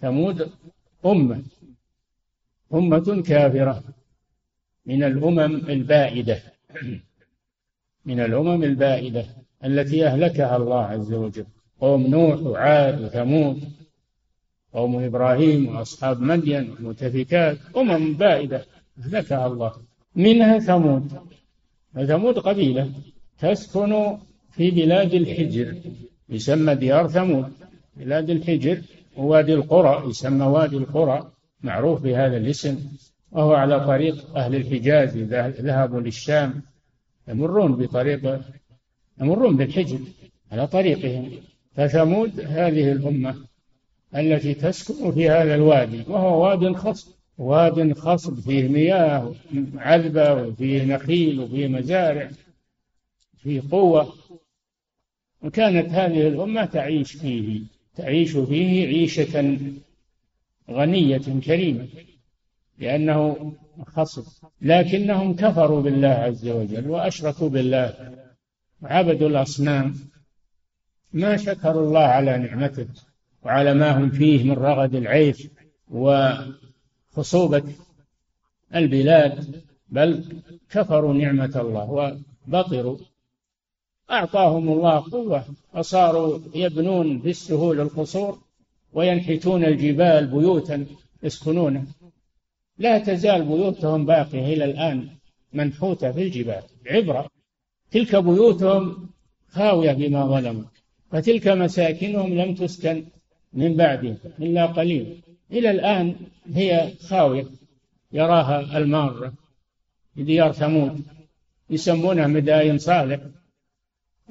[0.00, 0.50] ثمود
[1.06, 1.42] أمة
[2.74, 3.84] أمة كافرة
[4.86, 6.42] من الأمم البائدة
[8.04, 9.26] من الأمم البائدة
[9.64, 11.46] التي أهلكها الله عز وجل.
[11.80, 13.72] قوم نوح وعاد وثمود
[14.72, 18.66] قوم إبراهيم وأصحاب مدين والمتفكات أمم بائدة
[18.98, 19.72] أهلكها الله.
[20.14, 21.12] منها ثمود.
[21.94, 22.92] ثمود قبيلة.
[23.38, 24.16] تسكن
[24.50, 25.74] في بلاد الحجر
[26.28, 27.52] يسمى ديار ثمود.
[27.96, 28.80] بلاد الحجر
[29.16, 32.78] ووادي القرى يسمى وادي القرى معروف بهذا الاسم.
[33.32, 36.62] وهو على طريق أهل الحجاز إذا ذهبوا للشام
[37.28, 38.40] يمرون بطريق
[39.20, 39.98] يمرون بالحجر
[40.52, 41.30] على طريقهم.
[41.74, 43.34] فثمود هذه الأمة
[44.16, 47.12] التي تسكن في هذا الوادي وهو واد خصب.
[47.38, 49.34] واد خصب فيه مياه
[49.76, 52.30] عذبة وفيه نخيل وفيه مزارع.
[53.42, 54.14] فيه قوة.
[55.42, 57.62] وكانت هذه الأمة تعيش فيه
[57.94, 59.58] تعيش فيه عيشة
[60.70, 61.88] غنية كريمة
[62.78, 63.52] لأنه
[63.86, 64.24] خصب.
[64.60, 68.14] لكنهم كفروا بالله عز وجل وأشركوا بالله
[68.82, 69.94] وعبدوا الأصنام.
[71.12, 72.86] ما شكروا الله على نعمته
[73.42, 75.48] وعلى ما هم فيه من رغد العيش
[75.88, 77.64] وخصوبة
[78.74, 80.24] البلاد بل
[80.70, 82.98] كفروا نعمة الله وبطروا
[84.12, 88.38] أعطاهم الله قوة فصاروا يبنون في السهول القصور
[88.92, 90.86] وينحتون الجبال بيوتا
[91.22, 91.84] يسكنونها
[92.78, 95.08] لا تزال بيوتهم باقية إلى الآن
[95.52, 96.62] منحوتة في الجبال.
[96.86, 97.30] عبرة.
[97.90, 99.08] تلك بيوتهم
[99.48, 100.64] خاوية بما ظلموا
[101.10, 103.04] فتلك مساكنهم لم تسكن
[103.52, 105.22] من بعدهم إلا قليل.
[105.52, 106.14] إلى الآن
[106.54, 107.46] هي خاوية
[108.12, 109.32] يراها المارة
[110.14, 111.02] في ديار ثمود
[111.70, 113.20] يسمونها مداين صالح.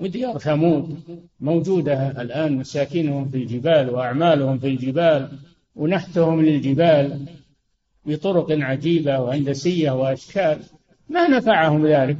[0.01, 0.99] وديار ثمود
[1.39, 5.29] موجودة الآن مساكنهم في الجبال وأعمالهم في الجبال
[5.75, 7.25] ونحتهم للجبال
[8.05, 10.59] بطرق عجيبة وهندسية وأشكال
[11.09, 12.17] ما نفعهم ذلك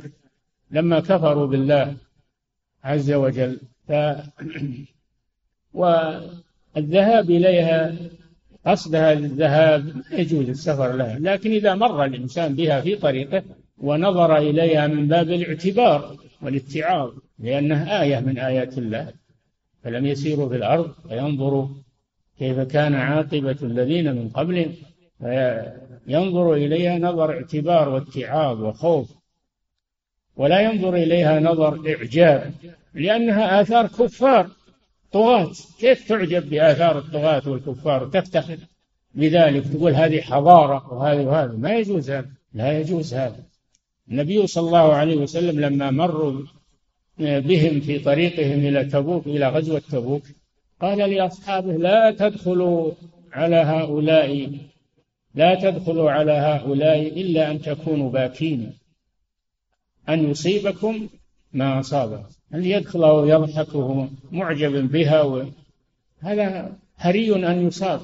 [0.71, 1.95] لما كفروا بالله
[2.83, 3.59] عز وجل.
[3.87, 3.91] ف
[5.73, 7.95] والذهاب إليها
[8.65, 13.43] قصدها للذهاب ما يجوز السفر لها لكن إذا مر الإنسان بها في طريقه
[13.77, 19.13] ونظر إليها من باب الاعتبار والاتعاظ لأنها آية من آيات الله.
[19.83, 21.67] فلم يسيروا في الأرض فينظروا
[22.39, 24.73] كيف كان عاقبة الذين من قبلهم.
[25.19, 29.11] فينظر إليها نظر اعتبار واتعاظ وخوف
[30.35, 32.53] ولا ينظر إليها نظر إعجاب
[32.93, 34.49] لأنها آثار كفار
[35.11, 35.51] طغاة.
[35.79, 38.57] كيف تعجب بآثار الطغاة والكفار؟ وتفتخر
[39.15, 43.43] بذلك تقول هذه حضارة وهذه وهذا ما يجوز هذا لا يجوز هذا.
[44.11, 46.45] النبي صلى الله عليه وسلم لما مروا
[47.19, 50.23] بهم في طريقهم إلى تبوك إلى غزوة تبوك
[50.81, 52.91] قال لأصحابه لا تدخلوا
[53.33, 54.51] على هؤلاء
[55.35, 58.73] لا تدخلوا على هؤلاء إلا أن تكونوا باكين
[60.09, 61.07] أن يصيبكم
[61.53, 65.21] ما أصابه أن يدخل ويضحك وهو معجب بها.
[65.21, 65.45] و...
[66.19, 68.01] هذا هري أن يصاب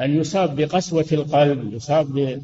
[0.00, 2.42] أن يصاب بقسوة القلب يصاب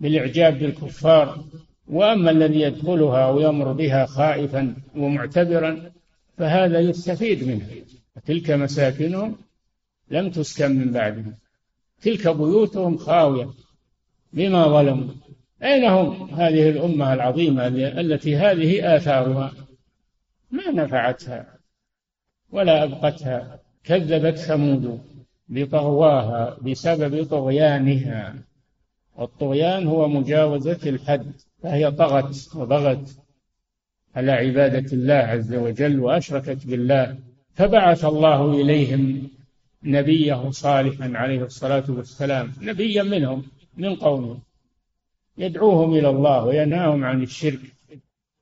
[0.00, 1.44] بالإعجاب بالكفار
[1.88, 5.90] وأما الذي يدخلها ويمر بها خائفا ومعتبرا
[6.38, 7.66] فهذا يستفيد منه.
[8.26, 9.36] تلك مساكنهم
[10.10, 11.34] لم تسكن من بعدهم.
[12.02, 13.50] تلك بيوتهم خاوية
[14.32, 15.14] بما ظلموا.
[15.62, 17.66] أين هم هذه الأمة العظيمة
[18.00, 19.52] التي هذه آثارها؟
[20.50, 21.58] ما نفعتها
[22.50, 23.60] ولا أبقتها.
[23.84, 25.00] كذبت ثمود
[25.48, 28.47] بطغواها بسبب طغيانها.
[29.18, 33.16] والطغيان هو مجاوزة الحد فهي طغت وبغت
[34.16, 37.16] على عبادة الله عز وجل وأشركت بالله
[37.54, 39.30] فبعث الله إليهم
[39.82, 43.42] نبيه صالحا عليه الصلاة والسلام نبيا منهم
[43.76, 44.38] من قومه.
[45.38, 47.60] يدعوهم إلى الله وينهاهم عن الشرك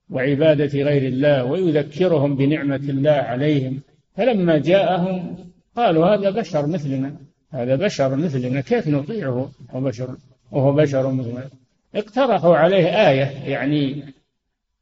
[0.09, 3.81] وعبادة غير الله ويذكرهم بنعمة الله عليهم.
[4.15, 5.37] فلما جاءهم
[5.75, 7.15] قالوا هذا بشر مثلنا
[7.51, 10.15] هذا بشر مثلنا كيف نطيعه؟ وهو بشر
[10.51, 11.49] وهو بشر مثلنا
[11.95, 14.03] اقترحوا عليه آية يعني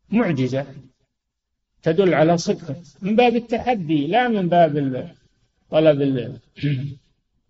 [0.10, 0.66] معجزة
[1.84, 5.10] تدل على صدقه من باب التحدي لا من باب
[5.70, 6.02] طلب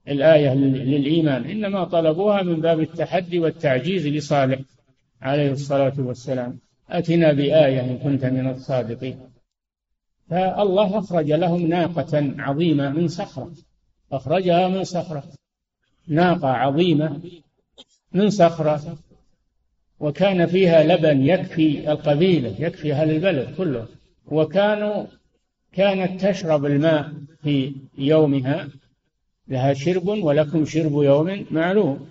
[0.08, 4.60] الآية للإيمان إنما طلبوها من باب التحدي والتعجيز لصالح.
[5.22, 6.60] عليه الصلاة والسلام.
[6.90, 9.20] أتنا بآية إن كنت من الصادقين.
[10.30, 13.52] فالله أخرج لهم ناقة عظيمة من صخرة.
[14.12, 15.24] أخرجها من صخرة.
[16.08, 17.22] ناقة عظيمة.
[18.16, 18.98] من صخرة
[20.00, 23.88] وكان فيها لبن يكفي القبيلة يكفي أهل البلد كله.
[24.26, 25.06] وكانوا
[25.74, 28.70] كانت تشرب الماء في يومها
[29.48, 32.08] لها شرب ولكم شرب يوم معلوم.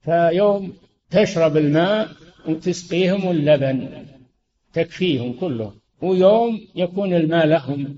[0.00, 0.72] فيوم
[1.10, 2.08] تشرب الماء
[2.48, 4.06] وتسقيهم اللبن
[4.72, 7.96] تكفيهم كلهم ويوم يكون الماء لهم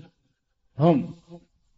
[0.78, 1.14] هم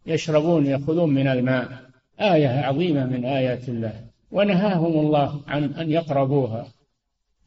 [0.05, 1.87] يشربون يأخذون من الماء.
[2.19, 4.07] آية عظيمة من آيات الله.
[4.31, 6.67] ونهاهم الله عن أن يقربوها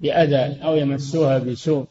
[0.01, 1.87] بأذى أو يمسوها بسوء.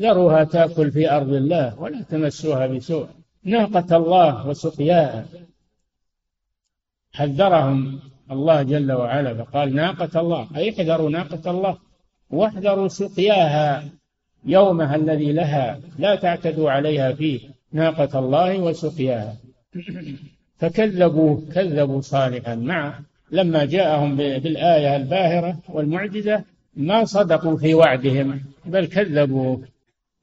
[0.00, 3.06] ذروها تأكل في أرض الله ولا تمسوها بسوء.
[3.44, 5.26] ناقة الله وسقياها.
[7.12, 10.48] حذرهم الله جل وعلا فقال ناقة الله.
[10.56, 11.78] أي احذروا ناقة الله.
[12.30, 13.84] واحذروا سقياها
[14.44, 15.80] يومها الذي لها.
[15.98, 17.40] لا تعتدوا عليها فيه.
[17.72, 19.36] ناقة الله وسقياها.
[20.58, 22.54] فكذبوا كذبوا صالحا.
[22.54, 23.00] مع
[23.34, 26.44] لما جاءهم بالآية الباهرة والمعجزة
[26.76, 29.58] ما صدقوا في وعدهم بل كذبوا.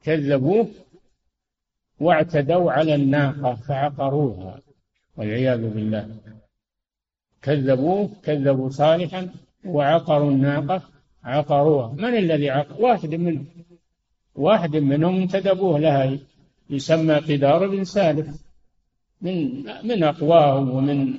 [0.04, 0.68] كذبوه
[2.00, 4.60] واعتدوا على الناقة فعقروها
[5.16, 6.08] والعياذ بالله.
[7.42, 9.28] كذبوه كذبوا صالحا
[9.64, 10.82] وعقروا الناقة
[11.24, 11.92] عقروها.
[11.92, 13.46] من الذي عقر واحد منهم.
[14.34, 16.18] واحد منهم انتدبوه لها
[16.70, 18.26] يسمى قدار بن سالف
[19.20, 21.14] من من أقواهم ومن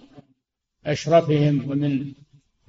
[0.86, 2.14] أشرفهم ومن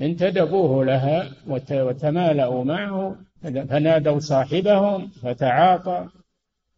[0.00, 1.30] انتدبوه لها
[1.70, 6.08] وتمالأوا معه فنادوا صاحبهم فتعاطى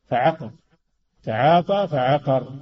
[0.08, 0.50] فعقر
[1.22, 2.52] تعاطى فعقر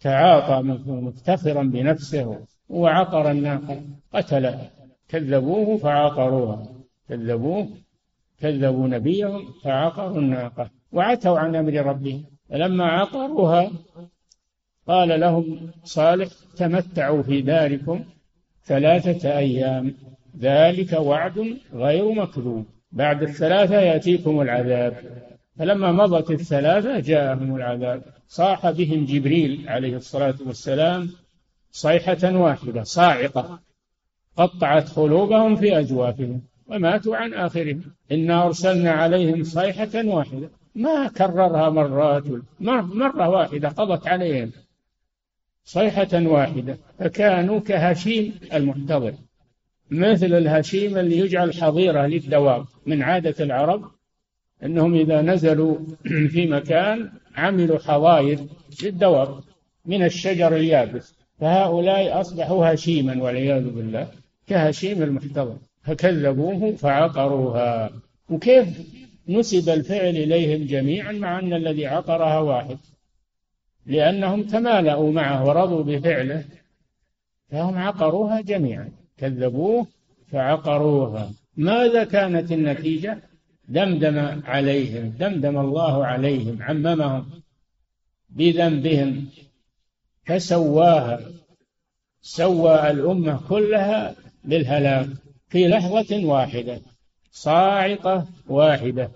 [0.00, 3.82] تعاطى مفتخرا بنفسه وعقر الناقة
[4.14, 4.70] قتلها
[5.08, 6.66] كذبوه فعقروها
[7.08, 7.68] كذبوه
[8.40, 13.70] كذبوا نبيهم فعقروا الناقة وعتوا عن أمر ربهم فلما عقروها
[14.88, 18.04] قال لهم صالح تمتعوا في داركم
[18.64, 19.94] ثلاثة أيام.
[20.40, 22.66] ذلك وعد غير مكذوب.
[22.92, 24.94] بعد الثلاثة يأتيكم العذاب.
[25.58, 28.02] فلما مضت الثلاثة جاءهم العذاب.
[28.28, 31.08] صاح بهم جبريل عليه الصلاة والسلام
[31.70, 33.60] صيحة واحدة صاعقة.
[34.36, 37.82] قطعت قلوبهم في أجوافهم وماتوا عن آخرهم.
[38.12, 40.50] إنا أرسلنا عليهم صيحة واحدة.
[40.74, 42.24] ما كررها مرات.
[42.60, 44.52] مرة واحدة قضت عليهم.
[45.68, 46.78] صيحة واحدة.
[46.98, 49.14] فكانوا كهشيم المحتضر.
[49.90, 53.82] مثل الهشيم اللي يجعل حظيرة للدواب من عادة العرب
[54.64, 55.78] أنهم إذا نزلوا
[56.32, 58.38] في مكان عملوا حظاير
[58.82, 59.40] للدواب
[59.86, 61.14] من الشجر اليابس.
[61.40, 64.08] فهؤلاء أصبحوا هشيما والعياذ بالله
[64.46, 65.56] كهشيم المحتضر.
[65.82, 67.90] فكذبوه فعقروها.
[68.30, 68.68] وكيف
[69.28, 72.78] نسب الفعل إليهم جميعا مع أن الذي عقرها واحد؟
[73.86, 76.44] لأنهم تمالأوا معه ورضوا بفعله
[77.50, 78.92] فهم عقروها جميعا.
[79.18, 79.86] كذبوه
[80.32, 81.30] فعقروها.
[81.56, 83.18] ماذا كانت النتيجة؟
[83.68, 87.30] دمدم عليهم دمدم الله عليهم عممهم
[88.30, 89.26] بذنبهم
[90.24, 91.20] فسواها.
[92.20, 94.14] سوى الأمة كلها
[94.44, 95.08] بالهلاك
[95.48, 96.80] في لحظة واحدة
[97.30, 99.10] صاعقة واحدة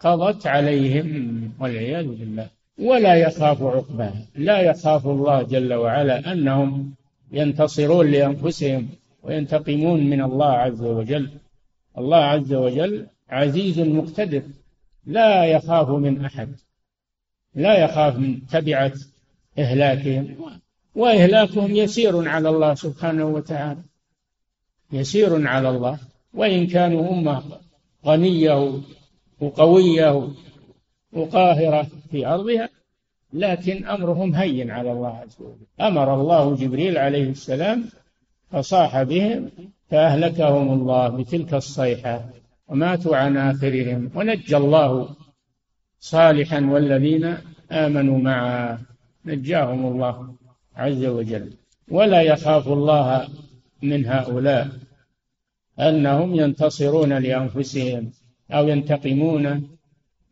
[0.00, 2.55] قضت عليهم والعياذ بالله.
[2.78, 6.94] ولا يخاف عقباها لا يخاف الله جل وعلا أنهم
[7.32, 8.88] ينتصرون لأنفسهم
[9.22, 11.30] وينتقمون من الله عز وجل.
[11.98, 14.42] الله عز وجل عزيز مقتدر.
[15.06, 16.48] لا يخاف من أحد.
[17.54, 18.92] لا يخاف من تبعة
[19.58, 20.36] إهلاكهم.
[20.94, 23.80] وإهلاكهم يسير على الله سبحانه وتعالى.
[24.92, 25.98] يسير على الله.
[26.34, 27.42] وإن كانوا أمة
[28.06, 28.80] غنية
[29.40, 30.28] وقوية
[31.12, 32.68] وقاهرة في أرضها
[33.32, 35.66] لكن أمرهم هين على الله عز وجل.
[35.80, 37.84] أمر الله جبريل عليه السلام
[38.50, 39.50] فصاح بهم
[39.90, 42.24] فأهلكهم الله بتلك الصيحة
[42.68, 45.08] وماتوا عن آخرهم ونجى الله
[46.00, 47.36] صالحا والذين
[47.72, 48.78] آمنوا معه.
[49.24, 50.34] نجاهم الله
[50.76, 51.52] عز وجل.
[51.90, 53.28] ولا يخاف الله
[53.82, 54.68] من هؤلاء
[55.80, 58.10] أنهم ينتصرون لأنفسهم
[58.50, 59.75] أو ينتقمون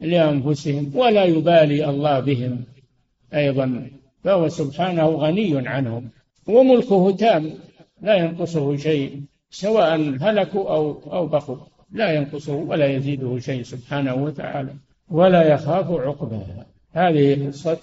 [0.05, 2.65] لأنفسهم ولا يبالي الله بهم
[3.35, 3.91] أيضا
[4.25, 6.11] فهو سبحانه غني عنهم
[6.47, 7.53] وملكه تام
[8.03, 11.57] لا ينقصه شيء سواء هلكوا أو أو بقوا
[11.93, 14.75] لا ينقصه ولا يزيده شيء سبحانه وتعالى
[15.09, 17.79] ولا يخاف عقبها هذه قصة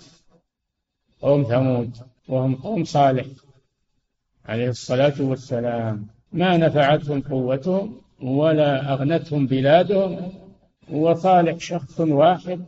[1.21, 3.25] قوم ثمود وهم قوم صالح
[4.45, 6.07] عليه الصلاة والسلام.
[6.34, 10.31] ما نفعتهم قوتهم ولا أغنتهم بلادهم
[10.89, 12.65] وصالح شخص واحد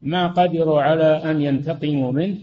[0.00, 2.36] ما قدروا على أن ينتقموا منه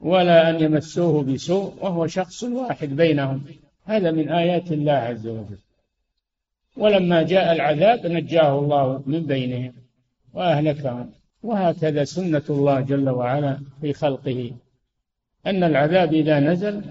[0.00, 3.44] ولا أن يمسوه بسوء وهو شخص واحد بينهم.
[3.84, 5.58] هذا من آيات الله عز وجل.
[6.76, 9.72] ولما جاء العذاب نجاه الله من بينهم
[10.34, 11.10] وأهلكهم.
[11.42, 14.50] وهكذا سنة الله جل وعلا في خلقه.
[15.46, 16.82] أن العذاب إذا نزل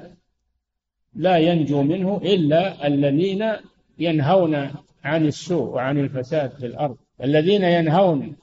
[1.15, 3.51] لا ينجو منه إلا الذين
[3.99, 4.55] ينهون
[5.03, 6.97] عن السوء وعن الفساد في الأرض.
[7.23, 8.35] الذين ينهون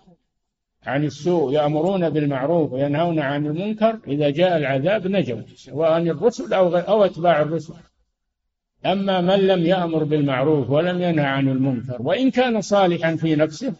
[0.86, 7.04] عن السوء يأمرون بالمعروف وينهون عن المنكر إذا جاء العذاب نجوا سواء الرسل أو أو
[7.04, 7.74] أتباع الرسل.
[8.86, 13.74] أما من لم يأمر بالمعروف ولم ينهى عن المنكر وإن كان صالحا في نفسه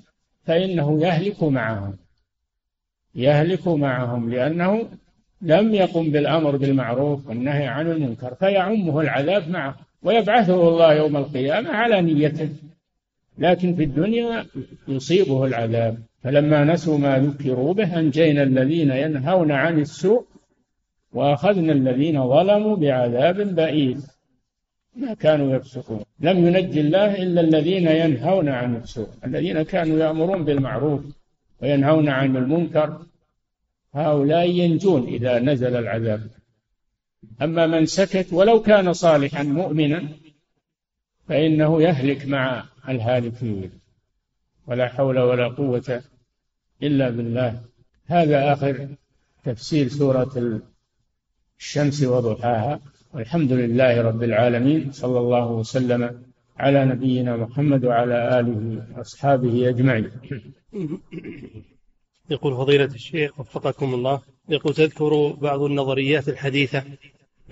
[0.45, 1.97] فإنه يهلك معهم.
[3.15, 4.89] يهلك معهم لأنه
[5.43, 12.01] لم يقم بالأمر بالمعروف والنهي عن المنكر فيعمه العذاب معه ويبعثه الله يوم القيامة على
[12.01, 12.49] نيته.
[13.39, 14.47] لكن في الدنيا
[14.89, 15.99] يصيبه العذاب.
[16.23, 20.25] فلما نسوا ما ذكروا به أنجينا الذين ينهون عن السوء
[21.13, 24.11] وأخذنا الذين ظلموا بعذاب بئيس.
[24.97, 26.01] ما كانوا يفسقون.
[26.21, 29.09] لم ينجي الله إلا الذين ينهون عن السوء.
[29.25, 31.01] الذين كانوا يأمرون بالمعروف
[31.63, 32.99] وينهون عن المنكر
[33.95, 36.21] هؤلاء ينجون إذا نزل العذاب.
[37.43, 40.09] أما من سكت ولو كان صالحا مؤمنا
[41.29, 43.71] فإنه يهلك مع الهالكين.
[44.67, 46.03] ولا حول ولا قوة
[46.83, 47.61] إلا بالله.
[48.07, 48.89] هذا آخر
[49.45, 50.61] تفسير سورة
[51.59, 52.81] الشمس وضحاها.
[53.15, 54.93] والحمد لله رب العالمين.
[54.93, 56.23] صلى الله وسلم
[56.57, 60.11] على نبينا محمد وعلى آله وأصحابه أجمعين.
[62.31, 64.21] يقول فضيلة الشيخ وفقكم الله.
[64.49, 66.85] يقول تذكر بعض النظريات الحديثة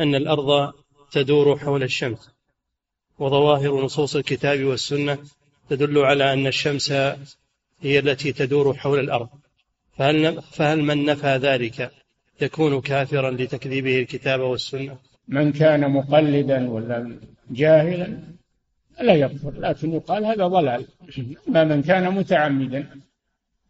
[0.01, 0.73] أن الأرض
[1.12, 2.32] تدور حول الشمس.
[3.23, 5.19] وظواهر نصوص الكتاب والسنة
[5.71, 6.93] تدل على أن الشمس
[7.81, 9.29] هي التي تدور حول الأرض.
[9.97, 11.91] فهل, فهل من نفى ذلك
[12.41, 14.97] يكون كافرا لتكذيبه الكتاب والسنة؟
[15.29, 17.19] من كان مقلدا ولا
[17.51, 18.19] جاهلا
[19.01, 20.87] لا يكفر لكن يقال هذا ضلال.
[21.49, 23.01] أما من كان متعمدا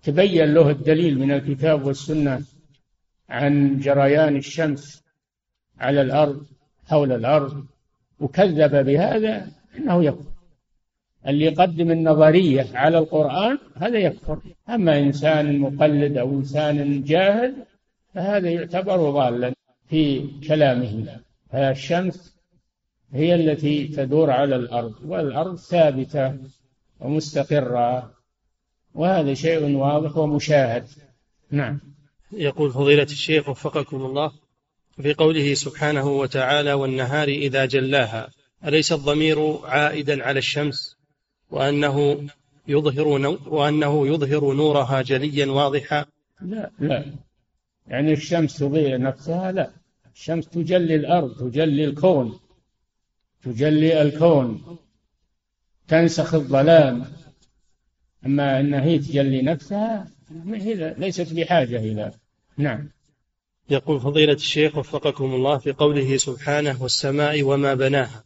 [0.02, 2.42] تبين له الدليل من الكتاب والسنة
[3.28, 5.02] عن جريان الشمس
[5.78, 6.46] على الأرض
[6.86, 7.66] حول الأرض
[8.22, 10.32] وكذب بهذا إنه يكفر.
[11.26, 14.38] اللي يقدم النظرية على القرآن هذا يكفر.
[14.68, 17.54] أما إنسان مقلد أو إنسان جاهل
[18.14, 19.52] فهذا يعتبر ضالا
[19.88, 21.20] في كلامه.
[21.52, 22.36] فالشمس
[23.12, 26.38] هي التي تدور على الأرض والأرض ثابتة
[27.00, 28.12] ومستقرة
[28.94, 30.84] وهذا شيء واضح ومشاهد.
[31.50, 31.80] نعم.
[32.32, 34.32] يقول فضيلة الشيخ وفقكم الله
[34.96, 38.30] في قوله سبحانه وتعالى والنهار إذا جلاها
[38.64, 40.96] أليس الضمير عائدا على الشمس؟
[41.50, 42.26] وأنه
[42.68, 43.08] يظهر
[43.48, 46.04] وأنه يظهر نورها جليا واضحا؟
[46.40, 47.04] لا لا.
[47.86, 49.70] يعني الشمس تضيء نفسها؟ لا.
[50.14, 52.40] الشمس تجلي الأرض تجلي الكون
[53.44, 54.78] تجلي الكون
[55.88, 57.04] تنسخ الظلام.
[58.26, 60.08] أما أنها هي تجلي نفسها
[60.98, 62.12] ليست بحاجة إلى.
[62.56, 62.88] نعم.
[63.70, 68.24] يقول فضيلة الشيخ وفقكم الله في قوله سبحانه والسماء وما بناها.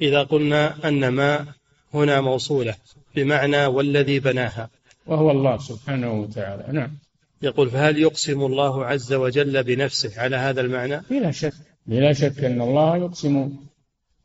[0.00, 1.46] إذا قلنا أن ما
[1.94, 2.74] هنا موصولة
[3.14, 4.70] بمعنى والذي بناها.
[5.06, 6.72] وهو الله سبحانه وتعالى.
[6.72, 6.98] نعم.
[7.42, 11.52] يقول فهل يقسم الله عز وجل بنفسه على هذا المعنى؟ بلا شك.
[11.86, 13.56] بلا شك أن الله يقسم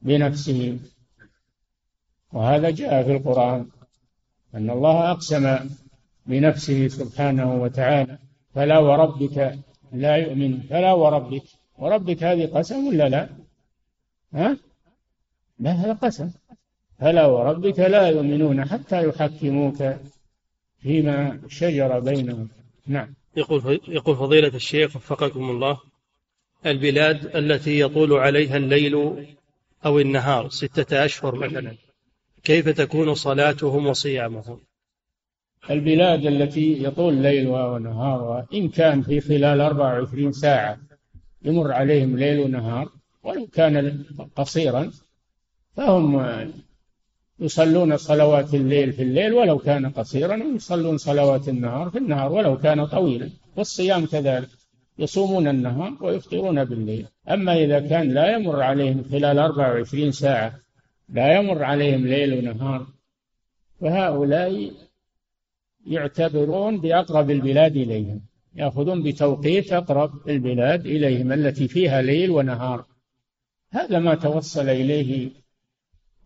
[0.01, 0.77] بنفسه.
[2.33, 3.67] وهذا جاء في القرآن.
[4.55, 5.59] أن الله أقسم
[6.25, 8.17] بنفسه سبحانه وتعالى.
[8.55, 9.59] فلا وربك
[9.93, 10.61] لا يؤمن.
[10.69, 11.43] فلا وربك.
[11.77, 13.29] وربك هذه قسم ولا لا؟
[14.33, 14.57] ها؟
[15.59, 16.31] لا هذا قسم.
[16.99, 19.83] فلا وربك لا يؤمنون حتى يحكموك
[20.79, 22.49] فيما شجر بينهم.
[22.87, 23.13] نعم.
[23.37, 25.79] يقول يقول فضيلة الشيخ وفقكم الله
[26.65, 29.25] البلاد التي يطول عليها الليل
[29.85, 31.75] أو النهار ستة أشهر مثلا
[32.43, 34.59] كيف تكون صلاتهم وصيامهم؟
[35.69, 40.77] البلاد التي يطول ليلها ونهارها إن كان في خلال 24 ساعة
[41.43, 42.89] يمر عليهم ليل ونهار
[43.23, 44.03] ولو كان
[44.35, 44.91] قصيرا
[45.75, 46.21] فهم
[47.39, 52.85] يصلون صلوات الليل في الليل ولو كان قصيرا ويصلون صلوات النهار في النهار ولو كان
[52.85, 54.49] طويلا والصيام كذلك
[54.99, 57.07] يصومون النهار ويفطرون بالليل.
[57.29, 60.55] أما إذا كان لا يمر عليهم خلال 24 ساعة
[61.09, 62.87] لا يمر عليهم ليل ونهار
[63.81, 64.71] فهؤلاء
[65.85, 68.21] يعتبرون بأقرب البلاد إليهم
[68.55, 72.85] يأخذون بتوقيت أقرب البلاد إليهم التي فيها ليل ونهار.
[73.71, 75.31] هذا ما توصل إليه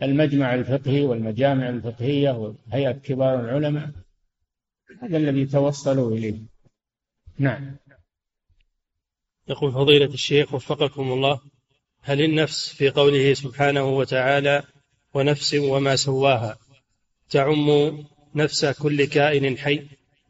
[0.01, 3.89] المجمع الفقهي والمجامع الفقهية وهيئة كبار العلماء.
[5.01, 6.39] هذا الذي توصلوا إليه.
[7.37, 7.75] نعم.
[9.49, 11.39] يقول فضيلة الشيخ وفقكم الله
[12.01, 14.63] هل النفس في قوله سبحانه وتعالى
[15.13, 16.57] ونفس وما سواها
[17.29, 17.97] تعم
[18.35, 19.87] نفس كل كائن حي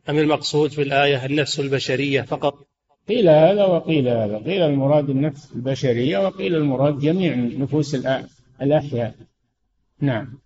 [0.09, 2.67] أم المقصود في الآية النفس البشرية فقط؟
[3.07, 4.37] قيل هذا وقيل هذا.
[4.37, 7.95] قيل المراد النفس البشرية وقيل المراد جميع نفوس
[8.61, 9.15] الأحياء.
[10.01, 10.39] نعم.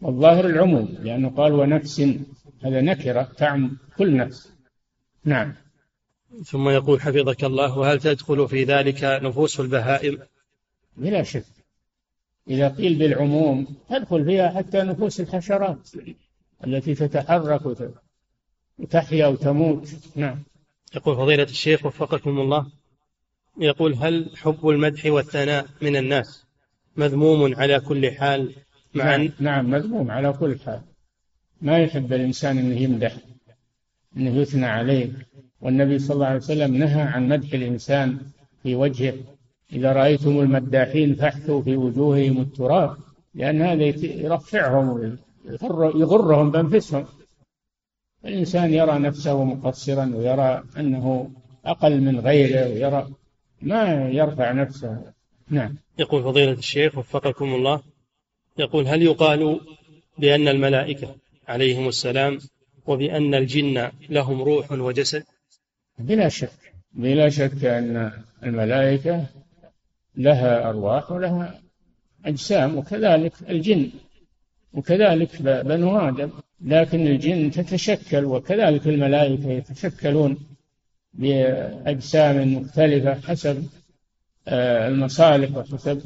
[0.00, 2.00] والظاهر العموم لأنه قال ونفس
[2.64, 4.52] هذا نكرة تعم كل نفس.
[5.24, 5.54] نعم.
[6.44, 10.18] ثم يقول حفظك الله وهل تدخل في ذلك نفوس البهائم؟
[10.96, 11.44] بلا شك.
[12.48, 15.88] إذا قيل بالعموم تدخل فيها حتى نفوس الحشرات.
[16.66, 17.90] التي تتحرك
[18.78, 19.88] وتحيا وتموت.
[20.16, 20.42] نعم.
[20.94, 22.66] يقول فضيلة الشيخ وفقكم الله
[23.60, 26.46] يقول هل حب المدح والثناء من الناس
[26.96, 28.54] مذموم على كل حال
[28.94, 30.80] مع نعم, نعم مذموم على كل حال.
[31.62, 33.16] ما يحب الإنسان أنه يمدح
[34.16, 35.12] أنه يثنى عليه.
[35.60, 38.18] والنبي صلى الله عليه وسلم نهى عن مدح الإنسان
[38.62, 39.14] في وجهه.
[39.72, 42.96] إذا رأيتم المداحين فاحثوا في وجوههم التراب
[43.34, 45.18] لأن هذا يرفعهم
[45.94, 47.06] يغرهم بأنفسهم.
[48.24, 51.30] الإنسان يرى نفسه مقصرا ويرى أنه
[51.64, 53.08] أقل من غيره ويرى
[53.62, 55.12] ما يرفع نفسه.
[55.50, 55.76] نعم.
[55.98, 57.82] يقول فضيلة الشيخ وفقكم الله.
[58.58, 59.60] يقول هل يقال
[60.18, 61.14] بأن الملائكة
[61.48, 62.38] عليهم السلام
[62.86, 65.24] وبأن الجن لهم روح وجسد؟
[65.98, 66.72] بلا شك.
[66.92, 69.26] بلا شك أن الملائكة
[70.16, 71.60] لها أرواح ولها
[72.24, 73.90] أجسام وكذلك الجن.
[74.72, 76.30] وكذلك بنو آدم.
[76.60, 80.38] لكن الجن تتشكل وكذلك الملائكة يتشكلون
[81.14, 83.66] بأجسام مختلفة حسب
[84.48, 86.02] آه، المصالح وحسب.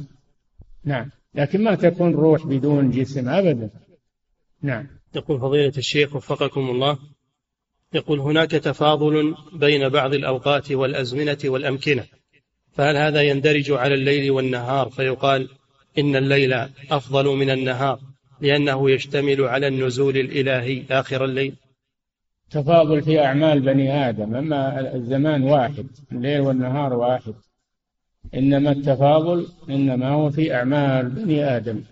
[0.85, 1.11] نعم.
[1.35, 3.71] لكن ما تكون روح بدون جسم أبدا.
[4.63, 4.87] نعم.
[5.15, 6.99] يقول فضيلة الشيخ وفقكم الله
[7.95, 12.05] يقول هناك تفاضل بين بعض الأوقات والأزمنة والأمكنة
[12.73, 15.49] فهل هذا يندرج على الليل والنهار؟ فيقال
[15.99, 16.53] إن الليل
[16.91, 18.01] أفضل من النهار.
[18.43, 21.55] لأنه يشتمل على النزول الإلهي آخر الليل.
[22.51, 27.35] تفاضل في أعمال بني آدم أما الزمان واحد الليل والنهار واحد.
[28.35, 31.83] إنما التفاضل إنما هو في أعمال بني آدم.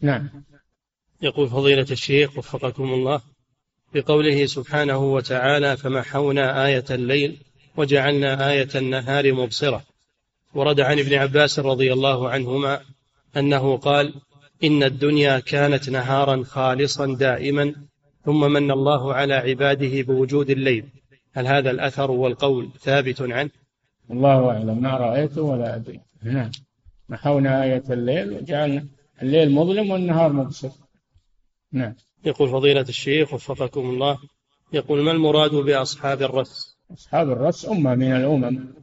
[0.00, 0.28] نعم.
[1.22, 3.20] يقول فضيلة الشيخ وفقكم الله
[3.94, 7.36] بقوله سبحانه وتعالى فمحونا آية الليل
[7.76, 9.82] وجعلنا آية النهار مبصرة
[10.54, 12.80] ورد عن ابن عباس رضي الله عنهما
[13.36, 14.14] أنه قال
[14.64, 17.74] إن الدنيا كانت نهارا خالصا دائما
[18.24, 20.84] ثم من الله على عباده بوجود الليل.
[21.32, 23.50] هل هذا الأثر والقول ثابت عنه؟
[24.10, 24.82] الله أعلم.
[24.82, 26.00] ما رأيته ولا أدري.
[26.22, 26.50] نعم.
[27.08, 28.84] محونا آية الليل وجعلنا
[29.22, 30.70] الليل مظلم والنهار مبصر.
[31.72, 31.94] نعم.
[32.24, 34.18] يقول فضيلة الشيخ وفقكم الله.
[34.72, 38.74] يقول ما المراد بأصحاب الرس؟ أصحاب الرس أمة من الأمم.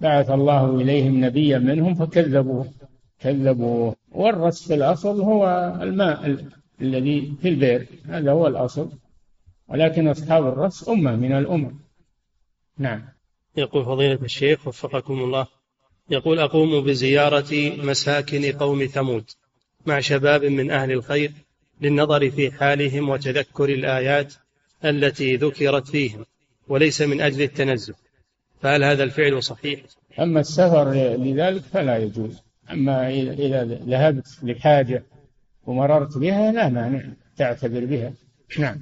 [0.00, 2.72] بعث الله إليهم نبيا منهم فكذبوه.
[3.22, 3.96] كذبوه.
[4.12, 6.46] والرس في الأصل هو الماء
[6.80, 8.90] الذي في البئر هذا هو الأصل.
[9.68, 11.78] ولكن أصحاب الرأس أمة من الأمم.
[12.78, 13.02] نعم.
[13.56, 15.46] يقول فضيلة الشيخ وفقكم الله.
[16.10, 19.24] يقول أقوم بزيارة مساكن قوم ثمود
[19.86, 21.32] مع شباب من أهل الخير
[21.80, 24.34] للنظر في حالهم وتذكر الآيات
[24.84, 26.26] التي ذكرت فيهم
[26.68, 27.94] وليس من أجل التنزه.
[28.60, 29.80] فهل هذا الفعل صحيح؟
[30.20, 32.42] أما السفر لذلك فلا يجوز.
[32.72, 35.02] أما إذا ذهبت لحاجة
[35.66, 37.02] ومررت بها لا مانع
[37.36, 38.12] تعتبر بها.
[38.58, 38.80] نعم.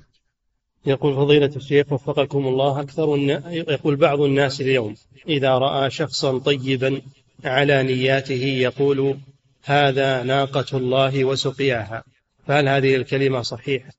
[0.86, 3.18] يقول فضيلة الشيخ وفقكم الله أكثر
[3.48, 4.94] يقول بعض الناس اليوم
[5.28, 7.00] إذا رأى شخصا طيبا
[7.44, 9.16] على نياته يقول
[9.64, 12.04] هذا ناقة الله وسقياها.
[12.46, 13.90] فهل هذه الكلمة صحيحة؟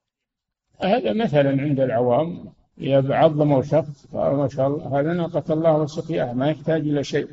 [0.81, 2.45] هذا مثلا عند العوام
[2.81, 7.27] إذا عظموا شخص ما شاء الله هذا ناقة الله وسقياها ما يحتاج إلى شيء.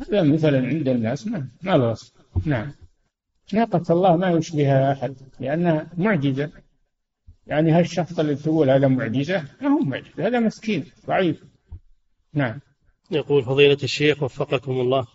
[0.00, 1.96] هذا مثلا عند الناس ما ما له
[2.46, 2.72] نعم.
[3.52, 6.50] ناقة الله ما يشبهها أحد لأنها معجزة.
[7.46, 11.44] يعني هالشخص اللي تقول هذا معجزة ما هو معجزة هذا مسكين ضعيف.
[12.34, 12.60] نعم.
[13.10, 15.06] يقول فضيلة الشيخ وفقكم الله.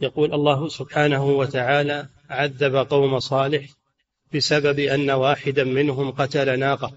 [0.00, 3.70] يقول الله سبحانه وتعالى عذب قوم صالح
[4.34, 6.92] بسبب أن واحدا منهم قتل ناقة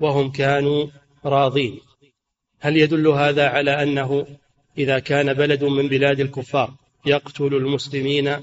[0.00, 0.86] وهم كانوا
[1.24, 1.80] راضين.
[2.60, 4.26] هل يدل هذا على أنه
[4.78, 6.74] إذا كان بلد من بلاد الكفار
[7.06, 8.36] يقتل المسلمين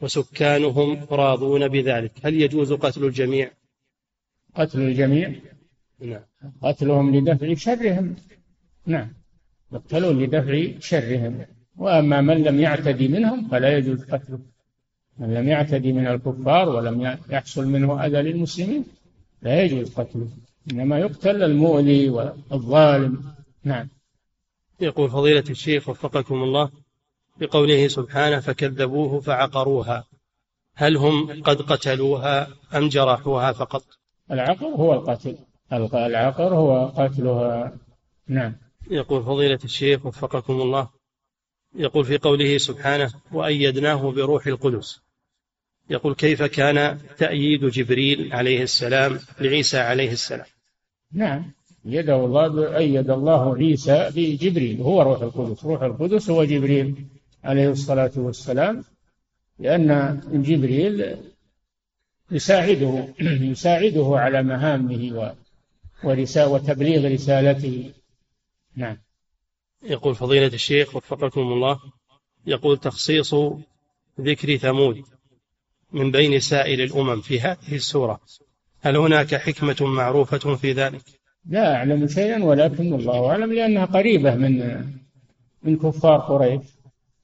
[0.00, 3.50] وسكانهم راضون بذلك هل يجوز قتل الجميع؟
[4.54, 5.32] قتل الجميع؟
[6.00, 6.20] نعم.
[6.62, 8.16] قتلهم لدفع شرهم.
[8.86, 9.08] نعم.
[9.72, 11.46] يقتلون لدفع شرهم.
[11.76, 14.38] وأما من لم يعتدي منهم فلا يجوز قتله.
[15.18, 18.84] من لم يعتدي من الكفار ولم يحصل منه أذى للمسلمين
[19.42, 20.28] لا يجوز قتله.
[20.72, 23.24] إنما يقتل المؤذي والظالم.
[23.64, 23.88] نعم.
[24.82, 26.70] يقول فضيلة الشيخ وفقكم الله
[27.36, 30.04] بقوله سبحانه فكذبوه فعقروها
[30.74, 33.84] هل هم قد قتلوها أم جرحوها فقط؟
[34.30, 35.38] العقر هو القتل.
[35.72, 37.76] العقر هو قتلها.
[38.28, 38.56] نعم.
[38.90, 40.88] يقول فضيلة الشيخ وفقكم الله
[41.74, 45.00] يقول في قوله سبحانه وأيدناه بروح القدس.
[45.90, 50.46] يقول كيف كان تأييد جبريل عليه السلام لعيسى عليه السلام؟
[51.12, 51.52] نعم.
[51.84, 55.64] يده الله أيد الله عيسى بجبريل هو روح القدس.
[55.64, 57.06] روح القدس هو جبريل
[57.44, 58.84] عليه الصلاة والسلام
[59.58, 61.16] لأن جبريل
[62.30, 63.08] يساعده
[63.52, 65.34] يساعده على مهامه
[66.04, 67.92] وتبليغ رسالته.
[68.76, 68.96] نعم.
[69.82, 71.80] يقول فضيلة الشيخ وفقكم الله
[72.46, 73.34] يقول تخصيص
[74.20, 75.02] ذكر ثمود
[75.92, 78.20] من بين سائر الأمم في هذه السورة
[78.80, 84.84] هل هناك حكمة معروفة في ذلك؟ لا أعلم شيئا ولكن الله أعلم لأنها قريبة من
[85.62, 86.64] من كفار قريش.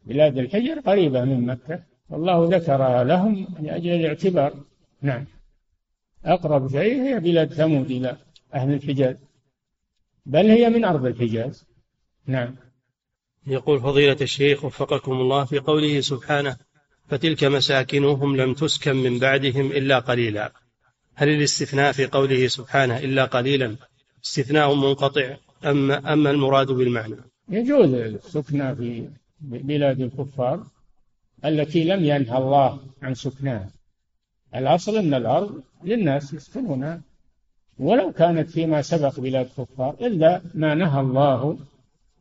[0.07, 1.83] بلاد الحجر قريبة من مكة.
[2.09, 4.55] والله ذكرها لهم لأجل الاعتبار.
[5.03, 5.27] نعم.
[6.25, 8.17] أقرب شيء هي بلاد ثمود إلى
[8.55, 9.17] أهل الحجاز.
[10.27, 11.67] بل هي من أرض الحجاز.
[12.27, 12.57] نعم.
[13.47, 16.57] يقول فضيلة الشيخ وفقكم الله في قوله سبحانه
[17.09, 20.53] فتلك مساكنهم لم تسكن من بعدهم إلا قليلا.
[21.15, 23.77] هل الاستثناء في قوله سبحانه إلا قليلا
[24.25, 27.17] استثناء منقطع أم أما المراد بالمعنى.
[27.49, 29.09] يجوز السكنى في
[29.41, 30.67] بلاد الكفار
[31.45, 33.71] التي لم ينهى الله عن سكنها.
[34.55, 37.01] الأصل أن الأرض للناس يسكنونها
[37.79, 41.59] ولو كانت فيما سبق بلاد كفار إلا ما نهى الله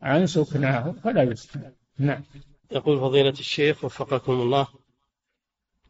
[0.02, 1.72] عن سكناه فلا يسكن.
[2.00, 2.24] نعم.
[2.72, 4.68] يقول فضيلة الشيخ وفقكم الله.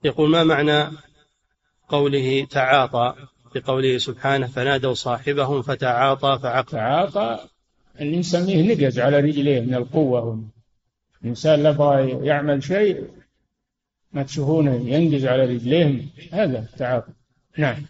[0.03, 0.97] يقول ما معنى
[1.89, 3.15] قوله تعاطى؟
[3.59, 6.71] بقوله سبحانه فنادوا صاحبهم فتعاطى فعقل.
[6.71, 7.39] تعاطى.
[8.01, 10.43] اللي نسميه نقز على رجليه من القوة
[11.23, 13.07] الإنسان يبغى يعمل شيء
[14.13, 17.11] ما تشوفونه ينقز على رجليه هذا تعاطى
[17.57, 17.85] نعم.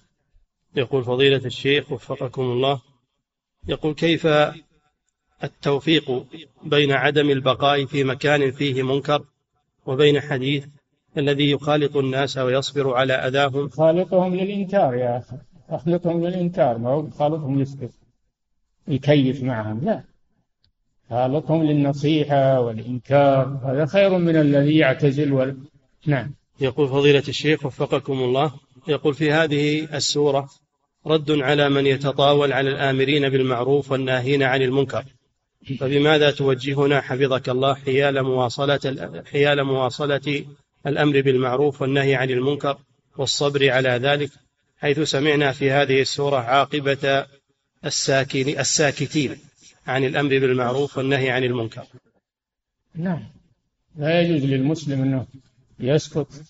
[0.76, 2.82] يقول فضيلة الشيخ وفقكم الله
[3.68, 4.28] يقول كيف
[5.43, 6.26] التوفيق
[6.63, 9.26] بين عدم البقاء في مكان فيه منكر
[9.86, 10.65] وبين حديث
[11.18, 15.38] الذي يخالط الناس ويصبر على أذاهم؟ يخالطهم للإنكار يا أخي.
[15.72, 17.91] يخلطهم للإنكار ما هو يخالطهم يسكت
[18.88, 20.03] يكيف معهم لا.
[21.09, 25.57] خالطهم للنصيحة والإنكار هذا خير من الذي يعتزل وال...
[26.05, 26.34] نعم.
[26.61, 28.51] يقول فضيلة الشيخ وفقكم الله
[28.88, 30.49] يقول في هذه السورة
[31.07, 35.03] رد على من يتطاول على الآمرين بالمعروف والناهين عن المنكر.
[35.80, 38.80] فبماذا توجهنا حفظك الله حيال مواصلة
[39.32, 40.45] حيال مواصلة
[40.88, 42.78] الأمر بالمعروف والنهي عن المنكر
[43.18, 44.30] والصبر على ذلك؟
[44.78, 47.25] حيث سمعنا في هذه السورة عاقبة
[47.86, 49.38] الساكن الساكتين
[49.88, 51.86] عن الأمر بالمعروف والنهي عن المنكر.
[52.95, 53.23] نعم.
[53.95, 55.25] لا يجوز للمسلم أنه
[55.80, 56.43] يسكت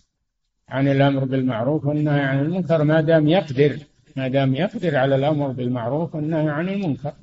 [0.70, 3.80] عن الأمر بالمعروف والنهي عن المنكر ما دام يقدر
[4.16, 7.14] ما دام يقدر على الأمر بالمعروف والنهي عن المنكر.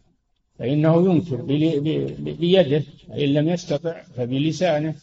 [0.59, 1.37] فإنه ينكر
[2.17, 4.95] بيده إن لم يستطع فبلسانه.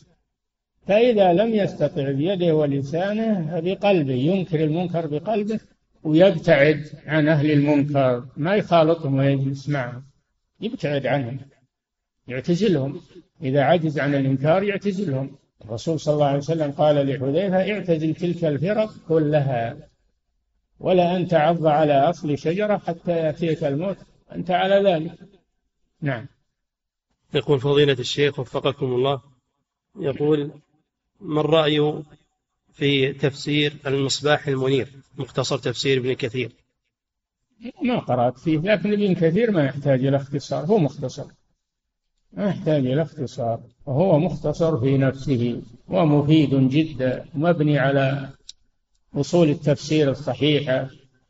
[0.88, 5.60] فإذا لم يستطع بيده ولسانه فبقلبه ينكر المنكر بقلبه
[6.04, 10.04] ويبتعد عن أهل المنكر ما يخالطهم ويجلس معهم
[10.62, 11.40] يبتعد عنهم
[12.28, 13.02] يعتزلهم.
[13.42, 15.36] إذا عجز عن الإنكار يعتزلهم.
[15.66, 19.78] الرسول صلى الله عليه وسلم قال لحذيفة اعتزل تلك الفرق كلها
[20.80, 23.98] ولا أن تعض على أصل شجرة حتى يأتيك الموت.
[24.32, 25.12] أنت على ذلك.
[26.02, 26.28] نعم.
[27.34, 29.22] يقول فضيلة الشيخ وفقكم الله
[30.00, 30.52] يقول
[31.20, 32.04] ما الرأي
[32.74, 36.52] في تفسير المصباح المنير مختصر تفسير ابن كثير.
[37.82, 41.26] ما قرأت فيه لكن ابن كثير ما يحتاج إلى اختصار هو مختصر.
[42.34, 48.30] ما يحتاج إلى اختصار وهو مختصر في نفسه ومفيد جدا مبني على
[49.16, 50.90] أصول التفسير الصحيحة.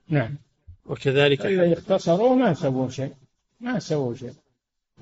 [0.10, 0.38] نعم.
[0.86, 3.14] وكذلك إذا اختصروا ما سووا شيء
[3.60, 4.34] ما سووا شيء.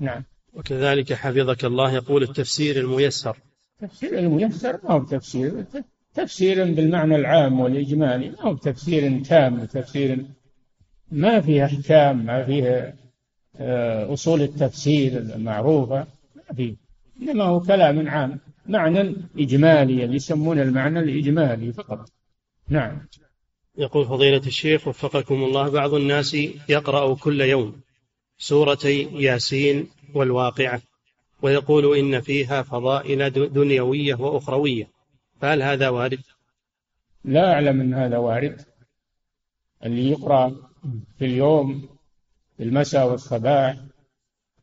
[0.00, 0.24] نعم.
[0.52, 3.36] وكذلك حفظك الله يقول التفسير الميسر.
[3.80, 5.64] تفسير الميسر ما هو تفسير؟
[6.14, 10.26] تفسير بالمعنى العام والإجمالي ما هو تفسير تام تفسير
[11.12, 12.94] ما فيه أحكام ما فيه
[13.56, 16.06] آه، أصول التفسير المعروفة
[16.36, 16.76] ما فيه.
[17.22, 22.08] إنما هو كلام عام معنى إجمالي اللي يسمونه المعنى الإجمالي فقط.
[22.68, 23.06] نعم.
[23.78, 26.36] يقول فضيلة الشيخ وفقكم الله بعض الناس
[26.68, 27.80] يقرأ كل يوم
[28.38, 30.82] سورتي ياسين والواقعة
[31.42, 34.99] ويقول إن فيها فضائل دنيوية وأخروية.
[35.40, 36.20] فهل هذا وارد؟
[37.24, 38.64] لا أعلم أن هذا وارد.
[39.84, 40.56] اللي يقرأ
[41.18, 41.88] في اليوم
[42.56, 43.76] في المساء والصباح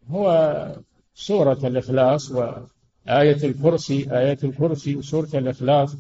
[0.10, 0.76] هو
[1.14, 5.96] سورة الإخلاص وآية الكرسي آية الكرسي وسورة الإخلاص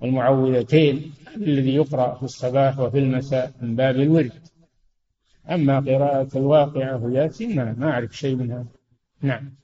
[0.00, 4.32] والمعوذتين الذي يقرأ في الصباح وفي المساء من باب الورد.
[5.50, 8.66] أما قراءة الواقعة وياسين ما, ما أعرف شيء من هذا
[9.22, 9.54] نعم.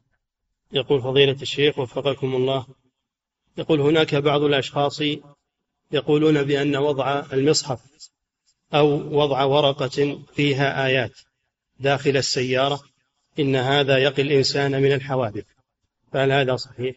[0.72, 2.66] يقول فضيلة الشيخ وفقكم الله.
[3.58, 5.00] يقول هناك بعض الأشخاص
[5.92, 7.80] يقولون بأن وضع المصحف
[8.74, 8.86] أو
[9.18, 11.12] وضع ورقة فيها آيات
[11.80, 12.80] داخل السيارة
[13.38, 15.44] إن هذا يقي الإنسان من الحوادث.
[16.12, 16.96] فهل هذا صحيح؟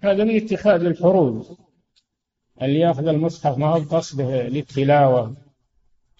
[0.00, 1.58] هذا من اتخاذ الحروب
[2.62, 5.36] اللي يأخذ المصحف ما هو قصده للتلاوة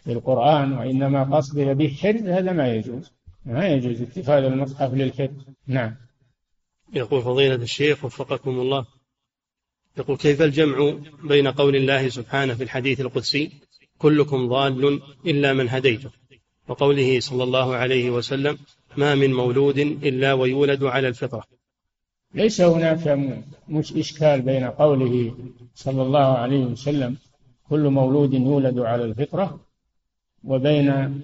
[0.07, 3.13] للقرآن وإنما قصده بالحفظ هذا ما يجوز.
[3.45, 5.45] ما يجوز اتخاذ المصحف للحفظ.
[5.67, 5.97] نعم.
[6.93, 8.87] يقول فضيلة الشيخ وفقكم الله.
[9.99, 10.95] يقول كيف الجمع
[11.25, 13.51] بين قول الله سبحانه في الحديث القدسي
[13.99, 16.11] كلكم ضال إلا من هديته
[16.69, 18.59] وقوله صلى الله عليه وسلم
[18.97, 21.45] ما من مولود إلا ويولد على الفطرة.
[22.35, 23.19] ليس هناك
[23.69, 25.35] مش إشكال بين قوله
[25.75, 27.17] صلى الله عليه وسلم
[27.69, 29.61] كل مولود يولد على الفطرة
[30.45, 31.21] وبين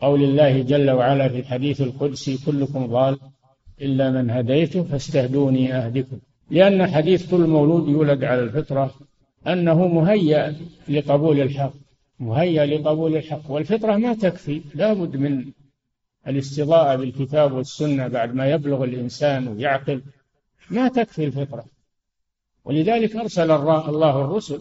[0.00, 3.18] قول الله جل وعلا في الحديث القدسي كلكم ضال
[3.80, 6.18] إلا من هديته فاستهدوني أهدكم.
[6.50, 8.94] لأن حديث كل مولود يولد على الفطرة
[9.46, 10.54] أنه مهيأ
[10.88, 11.72] لقبول الحق
[12.20, 15.44] مهيأ لقبول الحق والفطرة ما تكفي لابد من
[16.28, 20.02] الاستضاءة بالكتاب والسنة بعد ما يبلغ الإنسان ويعقل
[20.70, 21.64] ما تكفي الفطرة.
[22.64, 24.60] ولذلك أرسل الله الرسل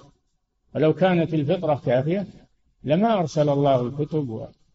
[0.75, 2.27] ولو كانت الفطرة كافية
[2.83, 4.29] لما أرسل الله الكتب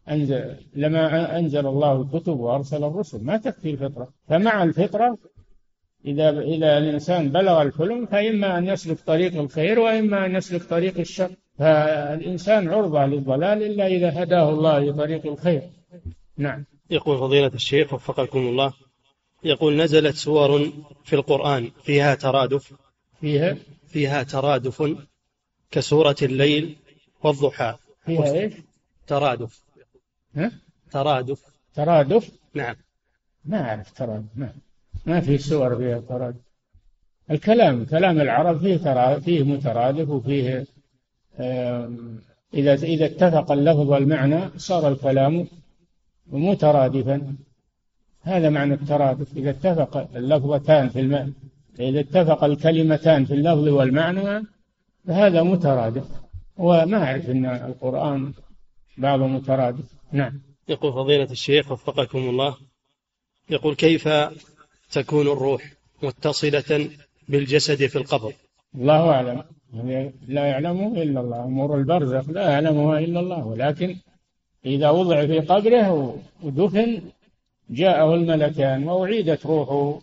[0.07, 4.07] وأنزل لما أنزل الله الكتب وأرسل الرسل ما تكفي الفطرة.
[4.27, 5.17] فمع الفطرة
[6.05, 11.29] إذا إذا الإنسان بلغ الحلم فإما أن يسلك طريق الخير وإما أن يسلك طريق الشر.
[11.59, 15.61] فالإنسان عرضة للضلال إلا إذا هداه الله لطريق الخير.
[16.37, 16.65] نعم.
[16.89, 18.73] يقول فضيلة الشيخ وفقكم الله
[19.43, 20.71] يقول نزلت سور
[21.03, 22.73] في القرآن فيها ترادف.
[23.21, 25.07] فيها؟ فيها ترادف
[25.71, 26.75] كسورة الليل
[27.23, 27.75] والضحى.
[28.05, 28.53] فيها إيش؟
[29.07, 29.63] ترادف.
[30.35, 30.51] ها؟
[30.91, 31.41] ترادف.
[31.73, 32.75] ترادف؟ نعم.
[33.45, 34.53] ما أعرف ترادف ما
[35.05, 36.41] ما في سور فيها ترادف
[37.31, 40.65] الكلام كلام العرب فيه فيه مترادف وفيه
[42.53, 45.47] إذا إذا اتفق اللفظ والمعنى صار الكلام
[46.27, 47.35] مترادفا.
[48.21, 49.37] هذا معنى الترادف.
[49.37, 51.33] إذا اتفق اللفظتان في المعنى
[51.79, 54.45] إذا اتفق الكلمتان في اللفظ والمعنى
[55.07, 56.07] فهذا مترادف.
[56.57, 58.33] وما أعرف أن القرآن
[58.97, 59.93] بعضه مترادف.
[60.11, 60.41] نعم.
[60.67, 62.55] يقول فضيلة الشيخ وفقكم الله.
[63.49, 64.07] يقول كيف
[64.91, 65.73] تكون الروح
[66.03, 66.89] متصلة
[67.29, 68.33] بالجسد في القبر.
[68.75, 69.43] الله أعلم.
[70.27, 71.43] لا يعلمه إلا الله.
[71.43, 73.47] أمور البرزخ لا يعلمها إلا الله.
[73.47, 73.95] ولكن
[74.65, 77.01] إذا وضع في قبره ودفن
[77.69, 79.99] جاءه الملكان وأعيدت روحه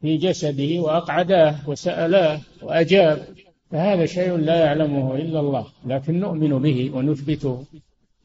[0.00, 3.26] في جسده وأقعداه وسألاه وأجاب.
[3.70, 5.66] فهذا شيء لا يعلمه إلا الله.
[5.86, 7.64] لكن نؤمن به ونثبته.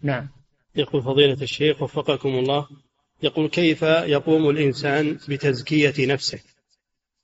[0.02, 0.28] نعم.
[0.76, 2.68] يقول فضيلة الشيخ وفقكم الله.
[3.24, 6.40] يقول كيف يقوم الإنسان بتزكية نفسه؟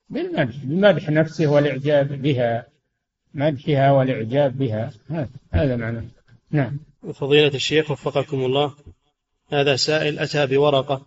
[0.09, 2.67] بالمدح بمدح نفسه والإعجاب بها
[3.33, 4.93] مدحها والإعجاب بها.
[5.51, 6.09] هذا معنى
[6.51, 6.79] نعم.
[7.13, 8.73] فضيلة الشيخ وفقكم الله
[9.51, 11.05] هذا سائل أتى بورقة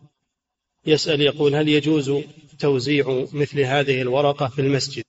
[0.87, 2.13] يسأل يقول هل يجوز
[2.59, 5.05] توزيع مثل هذه الورقة في المسجد؟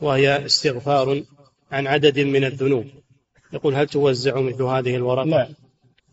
[0.00, 1.22] وهي استغفار
[1.72, 2.86] عن عدد من الذنوب.
[3.52, 5.48] يقول هل توزع مثل هذه الورقة؟ لا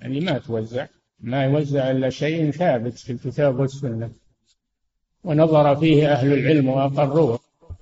[0.02, 0.88] يعني ما توزع.
[1.22, 4.12] ما يوزع إلا شيء ثابت في الكتاب والسنة.
[5.24, 7.40] ونظر فيه أهل العلم وأقروه.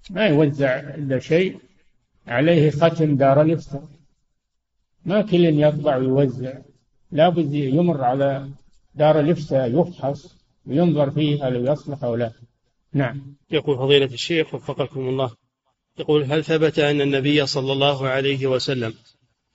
[0.09, 1.57] ما يوزع إلا شيء
[2.27, 3.83] عليه ختم دار الإفتاء
[5.05, 6.53] ما كل يطبع ويوزع.
[7.11, 8.49] لابد يمر على
[8.95, 10.35] دار الإفتاء يفحص
[10.65, 12.31] وينظر فيه هل يصلح أو لا.
[12.93, 13.35] نعم.
[13.51, 15.31] يقول فضيلة الشيخ وفقكم الله.
[15.99, 18.93] يقول هل ثبت أن النبي صلى الله عليه وسلم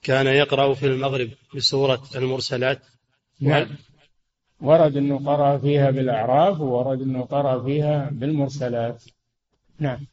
[0.03, 2.79] كان يقرأ في المغرب بسورة المرسلات؟
[3.41, 3.67] نعم.
[4.61, 9.03] ورد أنه قرأ فيها بالأعراف وورد أنه قرأ فيها بالمرسلات.
[9.79, 10.07] نعم.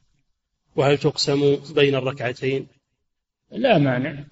[0.77, 2.67] وهل تقسم بين الركعتين؟
[3.51, 4.25] لا مانع.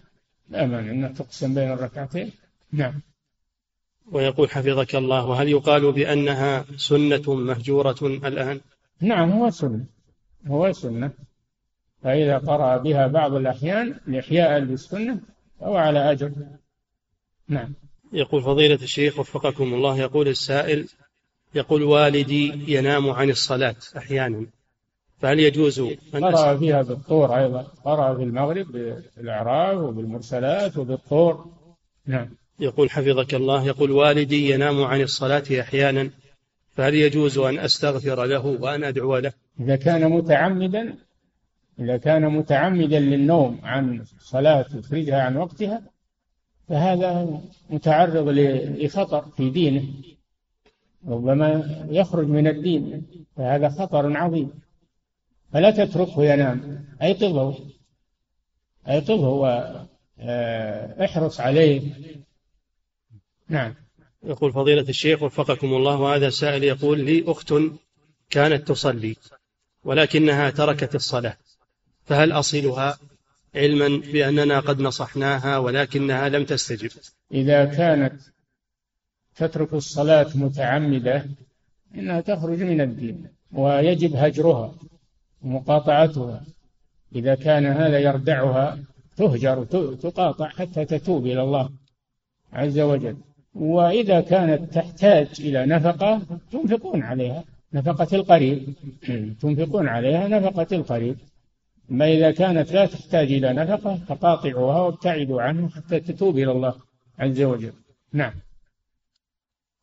[0.48, 2.32] لا مانع أنها تقسم بين الركعتين.
[2.72, 3.00] نعم.
[4.12, 8.60] ويقول حفظك الله وهل يقال بأنها سنة مهجورة الآن؟
[9.00, 9.84] نعم هو سنة.
[10.46, 11.10] هو سنة.
[12.02, 15.20] فإذا قرأ بها بعض الأحيان لإحياء للسنة
[15.60, 16.32] فهو على أجر.
[17.48, 17.74] نعم.
[18.12, 20.88] يقول فضيلة الشيخ وفقكم الله يقول السائل
[21.54, 24.46] يقول والدي ينام عن الصلاة أحيانا
[25.18, 25.80] فهل يجوز
[26.14, 28.66] أن قرأ فيها بالطور أيضا قرأ في المغرب
[29.16, 31.46] بالإعراب وبالمرسلات وبالطور.
[32.06, 32.28] نعم.
[32.60, 36.10] يقول حفظك الله يقول والدي ينام عن الصلاة أحيانا
[36.76, 40.94] فهل يجوز أن أستغفر له وأن أدعو له؟ إذا كان متعمدا
[41.80, 45.82] إذا كان متعمدا للنوم عن صلاة يخرجها عن وقتها
[46.70, 47.40] فهذا
[47.70, 49.84] متعرض لخطر في دينه
[51.06, 53.06] ربما يخرج من الدين
[53.36, 54.50] فهذا خطر عظيم.
[55.52, 57.58] فلا تتركه ينام أيقظه
[58.88, 59.28] أيقظه
[60.18, 61.82] واحرص عليه.
[63.48, 63.74] نعم.
[64.22, 67.54] يقول فضيلة الشيخ وفقكم الله وهذا سائل يقول لي أخت
[68.30, 69.16] كانت تصلي
[69.84, 71.36] ولكنها تركت الصلاة
[72.04, 72.98] فهل أصلها؟
[73.54, 76.90] علما بأننا قد نصحناها ولكنها لم تستجب.
[77.32, 78.20] إذا كانت
[79.36, 81.26] تترك الصلاة متعمدة
[81.94, 84.74] إنها تخرج من الدين ويجب هجرها
[85.42, 86.44] ومقاطعتها
[87.14, 88.78] إذا كان هذا يردعها
[89.16, 91.70] تهجر تقاطع حتى تتوب إلى الله
[92.52, 93.16] عز وجل.
[93.54, 96.22] وإذا كانت تحتاج إلى نفقة
[96.52, 97.44] تنفقون عليها.
[97.72, 98.74] نفقة القريب.
[99.42, 101.16] تنفقون عليها نفقة القريب.
[101.90, 106.74] أما إذا كانت لا تحتاج إلى نفقة فقاطعوها وابتعدوا عنه حتى تتوب إلى الله
[107.18, 107.72] عز وجل.
[108.12, 108.32] نعم.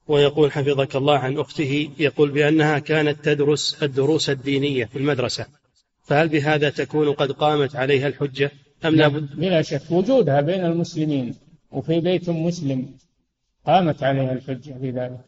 [0.07, 5.45] ويقول حفظك الله عن أخته يقول بأنها كانت تدرس الدروس الدينية في المدرسة
[6.03, 8.51] فهل بهذا تكون قد قامت عليها الحجة
[8.85, 9.91] أم لا بد بلا شك.
[9.91, 11.35] وجودها بين المسلمين
[11.71, 12.93] وفي بيت مسلم
[13.65, 15.19] قامت عليها الحجة في ذلك.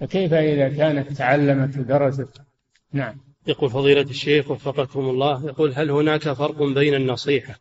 [0.00, 2.28] فكيف إذا كانت تعلمت ودرست؟
[2.92, 3.31] نعم.
[3.46, 7.58] يقول فضيلة الشيخ وفقكم الله يقول هل هناك فرق بين النصيحة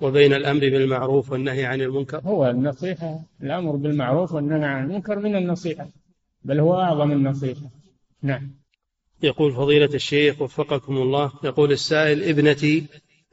[0.00, 5.88] وبين الأمر بالمعروف والنهي عن المنكر؟ هو النصيحة الأمر بالمعروف والنهي عن المنكر من النصيحة
[6.44, 7.60] بل هو أعظم النصيحة.
[8.22, 8.50] نعم.
[9.22, 12.86] يقول فضيلة الشيخ وفقكم الله يقول السائل ابنتي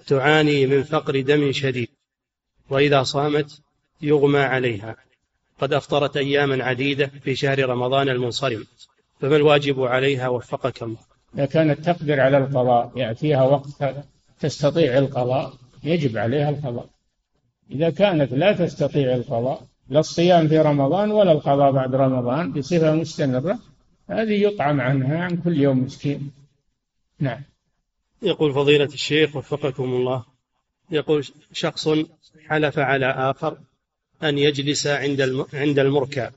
[0.08, 1.88] تعاني من فقر دم شديد
[2.70, 3.62] وإذا صامت
[4.02, 4.95] يغمى عليها.
[5.60, 8.66] قد أفطرت أياما عديدة في شهر رمضان المنصرم
[9.20, 13.96] فما الواجب عليها وفقك الله؟ إذا كانت تقدر على القضاء يأتيها وقت
[14.40, 15.54] تستطيع القضاء
[15.84, 16.90] يجب عليها القضاء.
[17.72, 23.60] إذا كانت لا تستطيع القضاء لا الصيام في رمضان ولا القضاء بعد رمضان بصفة مستمرة
[24.10, 26.32] هذه يطعم عنها عن كل يوم مسكين.
[27.20, 27.42] نعم.
[28.22, 30.26] يقول فضيلة الشيخ وفقكم الله
[30.92, 31.90] يقول شخص
[32.48, 33.58] حلف على آخر
[34.24, 36.30] أن يجلس عند عند المركع.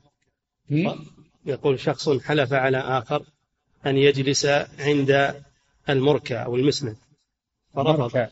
[1.45, 3.23] يقول شخص حلف على آخر
[3.85, 4.45] أن يجلس
[4.79, 5.35] عند
[5.89, 6.95] المركع أو المسند.
[7.73, 8.27] فرفض.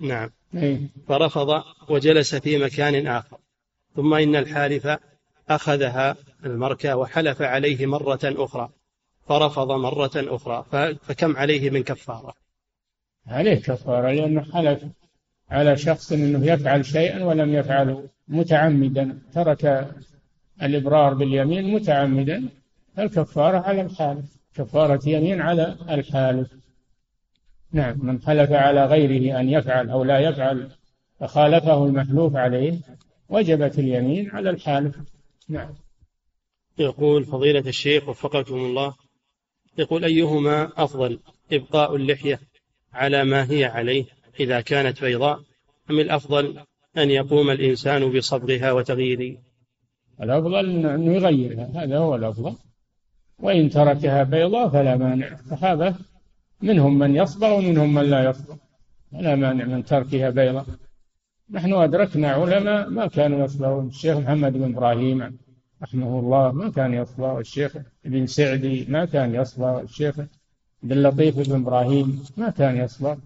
[0.00, 0.30] نعم.
[0.54, 0.80] إيه.
[1.08, 3.38] فرفض وجلس في مكان آخر.
[3.96, 4.98] ثم إن الحالف
[5.48, 8.68] أخذها المركع وحلف عليه مرة أخرى.
[9.28, 10.64] فرفض مرة أخرى.
[11.02, 12.34] فكم عليه من كفارة؟
[13.26, 14.84] عليه كفارة لأنه حلف
[15.50, 18.08] على شخص أنه يفعل شيئا ولم يفعله.
[18.28, 19.18] متعمدا.
[19.34, 19.94] ترك
[20.62, 22.48] الإبرار باليمين متعمدا.
[22.98, 24.35] الكفارة على الحالف.
[24.56, 26.48] كفارة يمين على الحالف
[27.72, 30.70] نعم من حلف على غيره أن يفعل أو لا يفعل
[31.20, 32.78] فخالفه المحلوف عليه
[33.28, 34.96] وجبت اليمين على الحالف
[35.48, 35.74] نعم.
[36.78, 38.94] يقول فضيلة الشيخ وفقكم الله
[39.78, 41.20] يقول أيهما أفضل
[41.52, 42.40] إبقاء اللحية
[42.92, 44.04] على ما هي عليه
[44.40, 45.40] إذا كانت بيضاء
[45.90, 46.60] أم الأفضل
[46.96, 49.38] أن يقوم الإنسان بصبغها وتغيير
[50.22, 52.56] الأفضل أنه يغيرها هذا هو الأفضل.
[53.38, 55.32] وإن تركها بيضاء فلا مانع.
[55.32, 55.94] الصحابة
[56.62, 58.56] منهم من يصبغ ومنهم من لا يصبغ
[59.12, 60.66] لا مانع من تركها بيضاء.
[61.50, 65.38] نحن أدركنا علماء ما كانوا يصبغون الشيخ محمد بن إبراهيم
[65.82, 67.76] رحمه الله ما كان يصبغ الشيخ
[68.06, 70.20] ابن سعدي ما كان يصبغ الشيخ
[70.82, 73.16] عبد اللطيف بن إبراهيم ما كان يصبغ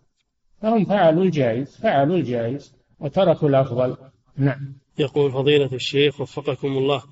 [0.63, 3.97] فهم فعلوا الجائز فعلوا الجائز وتركوا الأفضل.
[4.37, 4.73] نعم.
[4.99, 7.03] يقول فضيلة الشيخ وفقكم الله.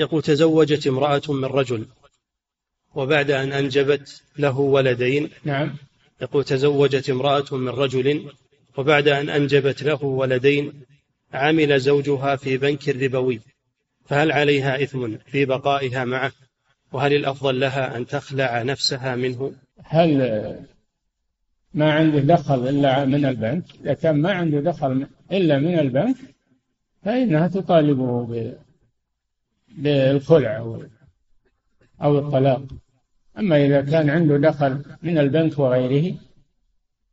[0.00, 1.86] يقول تزوجت امرأة من رجل
[2.94, 5.30] وبعد أن أنجبت له ولدين.
[5.44, 5.76] نعم.
[6.22, 8.30] يقول تزوجت امرأة من رجل
[8.76, 10.72] وبعد أن أنجبت له ولدين
[11.32, 13.40] عمل زوجها في بنك ربوي
[14.06, 16.32] فهل عليها إثم في بقائها معه؟
[16.92, 19.52] وهل الأفضل لها أن تخلع نفسها منه؟
[19.84, 20.18] هل
[21.74, 26.16] ما عنده دخل إلا من البنك؟ إذا كان ما عنده دخل إلا من البنك
[27.04, 28.24] فإنها تطالبه
[29.70, 30.82] بالخلع أو
[32.02, 32.62] أو الطلاق.
[33.38, 36.16] أما إذا كان عنده دخل من البنك وغيره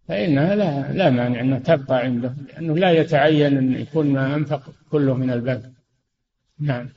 [0.08, 5.14] فإنها لا لا مانع أنها تبقى عنده لأنه لا يتعين أن يكون ما أنفق كله
[5.14, 5.72] من البنك.
[6.60, 6.90] نعم.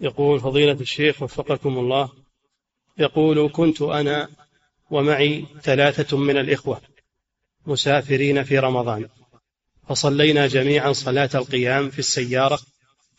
[0.00, 2.08] يقول فضيلة الشيخ وفقكم الله
[2.98, 4.28] يقول كنت أنا
[4.90, 6.80] ومعي ثلاثة من الإخوة
[7.66, 9.08] مسافرين في رمضان
[9.88, 12.58] فصلينا جميعا صلاة القيام في السيارة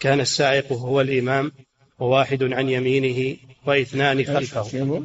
[0.02, 1.52] كان السائق هو الإمام
[2.00, 5.04] وواحد عن يمينه واثنان خلفه.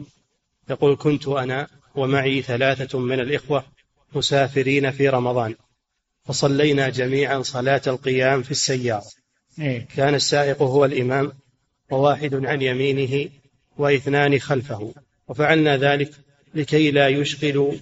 [0.71, 3.65] يقول كنت أنا ومعي ثلاثة من الإخوة
[4.15, 5.55] مسافرين في رمضان.
[6.25, 9.05] فصلينا جميعا صلاة القيام في السيارة.
[9.59, 9.87] إيه.
[9.97, 11.33] كان السائق هو الإمام
[11.91, 13.31] وواحد عن يمينه
[13.79, 14.95] واثنان خلفه.
[15.29, 16.11] وفعلنا ذلك
[16.55, 17.79] لكي لا يشغل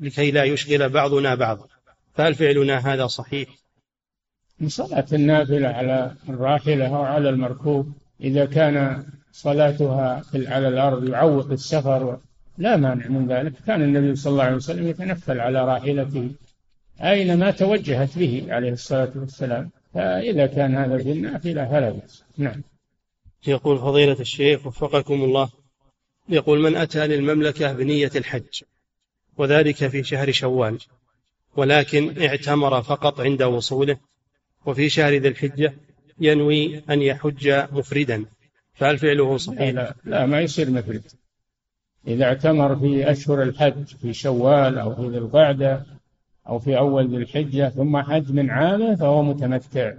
[0.00, 1.66] لكي لا يشغل بعضنا بعضا.
[2.14, 3.48] فهل فعلنا هذا صحيح؟
[4.60, 12.18] من صلاة النافلة على الراحلة أو على المركوب إذا كان صلاتها على الأرض يعوق السفر
[12.58, 13.52] لا مانع من ذلك.
[13.66, 16.30] كان النبي صلى الله عليه وسلم يتنفل على راحلته
[17.00, 19.70] أينما توجهت به عليه الصلاة والسلام.
[19.94, 22.24] فإذا كان هذا في النافلة فلا بأس.
[22.38, 22.62] نعم.
[23.46, 25.50] يقول فضيلة الشيخ وفقكم الله
[26.28, 28.62] يقول من أتى للمملكة بنية الحج
[29.36, 30.78] وذلك في شهر شوال
[31.56, 33.96] ولكن اعتمر فقط عند وصوله
[34.66, 35.74] وفي شهر ذي الحجة
[36.20, 38.24] ينوي أن يحج مفردا.
[38.74, 41.02] فهل فعله صحيح؟ لا, لا ما يصير مفرد.
[42.06, 45.86] إذا اعتمر في أشهر الحج في شوال أو في ذي القعدة
[46.48, 49.92] أو في أول ذي الحجة ثم حج من عامة فهو متمتع.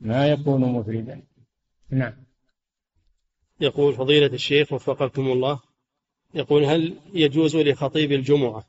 [0.00, 1.22] ما يكون مفردا.
[1.90, 2.12] نعم.
[3.60, 5.60] يقول فضيلة الشيخ وفقكم الله
[6.34, 8.64] يقول هل يجوز لخطيب الجمعة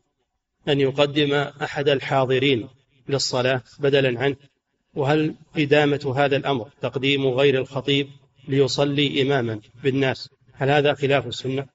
[0.68, 2.68] أن يقدم أحد الحاضرين
[3.10, 4.36] للصلاة بدلا عنه؟
[4.96, 8.08] وهل إدامة هذا الأمر تقديم غير الخطيب
[8.48, 11.66] ليصلي إماما بالناس؟ هل هذا خلاف السنة؟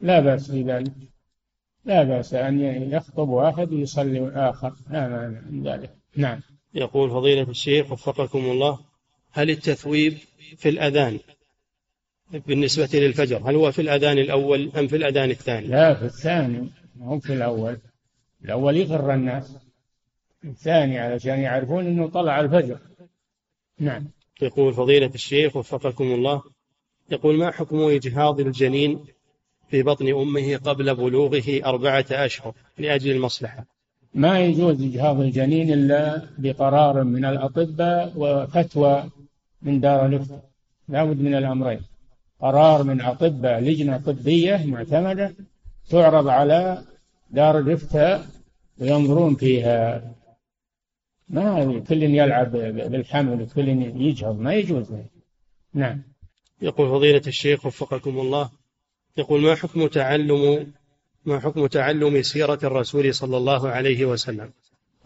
[0.00, 0.92] لا بأس بذلك.
[1.84, 2.60] لا بأس أن
[2.92, 5.94] يخطب واحد ويصلي آخر لا مانع من ذلك.
[6.16, 6.40] نعم.
[6.74, 8.78] يقول فضيلة الشيخ وفقكم الله
[9.32, 10.18] هل التثويب
[10.56, 11.18] في الأذان
[12.46, 17.20] بالنسبة للفجر هل هو في الأذان الأول أم في الأذان الثاني؟ لا في الثاني مو
[17.20, 17.78] في الأول.
[18.44, 19.56] الأول يغر الناس.
[20.44, 22.78] الثاني علشان يعرفون أنه طلع الفجر.
[23.78, 24.04] نعم.
[24.42, 26.42] يقول فضيلة الشيخ وفقكم الله
[27.10, 29.04] يقول ما حكم إجهاض الجنين
[29.68, 33.64] في بطن أمه قبل بلوغه أربعة أشهر لأجل المصلحة؟
[34.14, 39.10] ما يجوز إجهاض الجنين إلا بقرار من الأطباء وفتوى
[39.62, 40.44] من دار الإفتاء
[40.88, 41.80] لابد من الأمرين.
[42.40, 45.34] قرار من أطباء لجنة طبية معتمدة
[45.90, 46.84] تعرض على
[47.30, 48.26] دار الإفتاء
[48.80, 50.02] وينظرون فيها.
[51.30, 52.52] ما كل يلعب
[52.90, 53.68] بالحمل وكل
[54.02, 54.86] يجهض ما يجوز
[55.74, 56.02] نعم.
[56.62, 58.50] يقول فضيلة الشيخ وفقكم الله
[59.16, 60.72] يقول ما حكم تعلم
[61.24, 64.50] ما حكم تعلم سيرة الرسول صلى الله عليه وسلم؟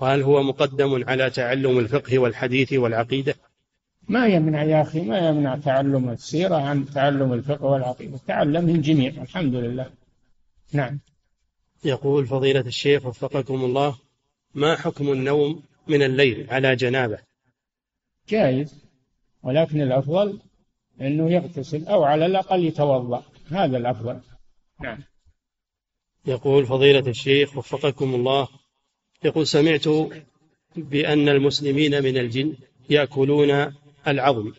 [0.00, 3.34] وهل هو مقدم على تعلم الفقه والحديث والعقيدة؟
[4.08, 8.18] ما يمنع يا أخي ما يمنع تعلم السيرة عن تعلم الفقه والعقيدة.
[8.26, 9.90] تعلم من جميع الحمد لله.
[10.72, 10.98] نعم.
[11.84, 13.96] يقول فضيلة الشيخ وفقكم الله
[14.54, 17.18] ما حكم النوم من الليل على جنابه.
[18.28, 18.84] جائز
[19.42, 20.40] ولكن الأفضل
[21.00, 23.22] أنه يغتسل أو على الأقل يتوضأ.
[23.50, 24.20] هذا الأفضل.
[24.80, 24.98] نعم.
[26.26, 28.48] يقول فضيلة الشيخ وفقكم الله
[29.24, 29.84] يقول سمعت
[30.76, 32.54] بأن المسلمين من الجن
[32.90, 33.72] يأكلون
[34.08, 34.52] العظم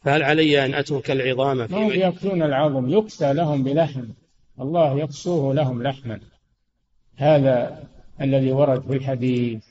[0.00, 4.04] فهل علي أن أترك العظام في ما يأكلون العظم؟ يكسى لهم بلحم.
[4.60, 6.20] الله يقصوه لهم لحما.
[7.16, 7.84] هذا
[8.20, 9.64] الذي ورد في الحديث.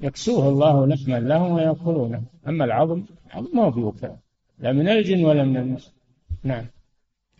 [0.00, 4.10] يكسوه الله لحما لهم ويأكلونه أما العظم العظم ما بيوكل
[4.58, 5.92] لا من الجن ولا من الناس.
[6.44, 6.64] نعم.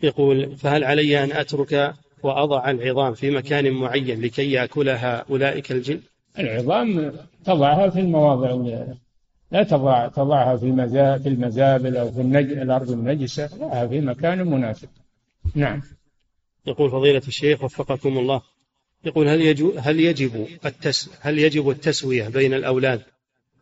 [0.03, 1.93] يقول فهل علي أن أترك
[2.23, 5.99] وأضع العظام في مكان معين لكي يأكلها أولئك الجن؟
[6.39, 7.11] العظام
[7.45, 8.77] تضعها في المواضع
[9.51, 12.51] لا تضع تضعها في المزا في المزابل أو في النج...
[12.51, 14.89] الأرض النجسة ضعها في مكان مناسب.
[15.55, 15.81] نعم.
[16.67, 18.41] يقول فضيلة الشيخ وفقكم الله.
[19.05, 23.01] يقول هل يجب هل يجب التس هل يجب التسوية بين الأولاد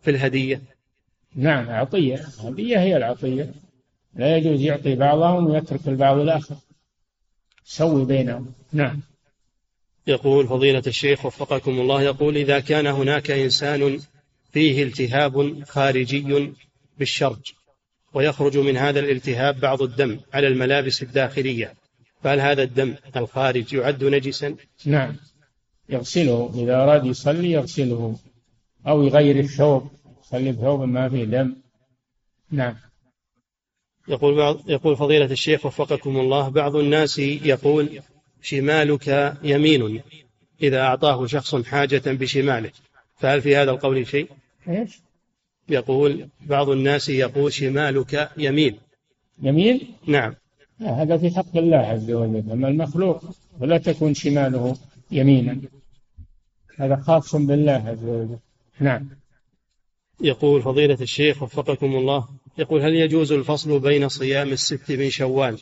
[0.02, 0.62] في الهدية؟
[1.36, 3.52] نعم عطية الهدية هي العطية.
[4.16, 6.56] لا يجوز يعطي بعضهم ويترك البعض الآخر.
[7.64, 8.54] سوي بينهم.
[8.74, 9.02] نعم.
[10.08, 14.00] يقول فضيلة الشيخ وفقكم الله يقول إذا كان هناك إنسان
[14.52, 16.54] فيه التهاب خارجي
[17.00, 17.54] بالشرج
[18.14, 21.74] ويخرج من هذا الالتهاب بعض الدم على الملابس الداخلية
[22.26, 24.56] فهل هذا الدم الخارج يعد نجسا؟
[24.86, 25.16] نعم.
[25.90, 26.52] يغسله.
[26.56, 28.20] إذا أراد يصلي يغسله.
[28.88, 29.88] أو يغير الثوب.
[30.24, 31.56] يصلي بثوب ما فيه دم.
[32.52, 32.76] نعم.
[34.08, 38.02] يقول بعض يقول فضيلة الشيخ وفقكم الله بعض الناس يقول
[38.42, 40.02] شمالك يمين.
[40.62, 42.72] إذا أعطاه شخص حاجة بشماله.
[43.20, 44.30] فهل في هذا القول شيء؟
[44.70, 45.00] إيش؟
[45.70, 48.80] يقول بعض الناس يقول شمالك يمين.
[49.42, 50.36] يمين؟ نعم.
[50.80, 52.52] هذا في حق الله عز وجل.
[52.52, 53.24] أما المخلوق
[53.60, 54.78] فلا تكون شماله
[55.12, 55.62] يمينا.
[56.78, 58.38] هذا خاص بالله عز وجل.
[58.80, 59.10] نعم.
[60.22, 65.60] يقول فضيلة الشيخ وفقكم الله يقول هل يجوز الفصل بين صيام الست من شوال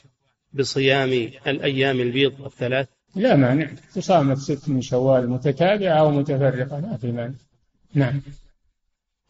[0.53, 1.09] بصيام
[1.47, 3.70] الأيام البيض الثلاث؟ لا مانع.
[3.95, 7.34] تصام الست من شوال متتابعة أو متفرقة ما في مانع.
[7.93, 8.22] نعم.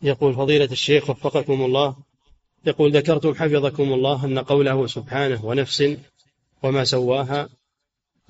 [0.02, 1.96] يقول فضيلة الشيخ وفقكم الله
[2.66, 5.98] يقول ذكرتم حفظكم الله أن قوله سبحانه ونفس
[6.64, 7.50] وما سواها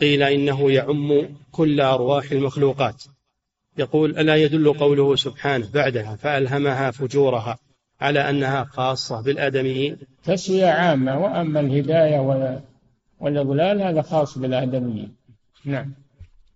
[0.01, 3.03] قيل إنه يعم كل أرواح المخلوقات.
[3.77, 7.59] يقول ألا يدل قوله سبحانه بعدها فألهمها فجورها
[8.01, 12.19] على أنها خاصة بالآدميين تسوية عامة وأما الهداية
[13.19, 15.15] والإضلال هذا خاص بالآدميين
[15.65, 15.93] نعم.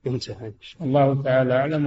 [0.08, 0.52] انتهى.
[0.82, 1.87] الله تعالى أعلم.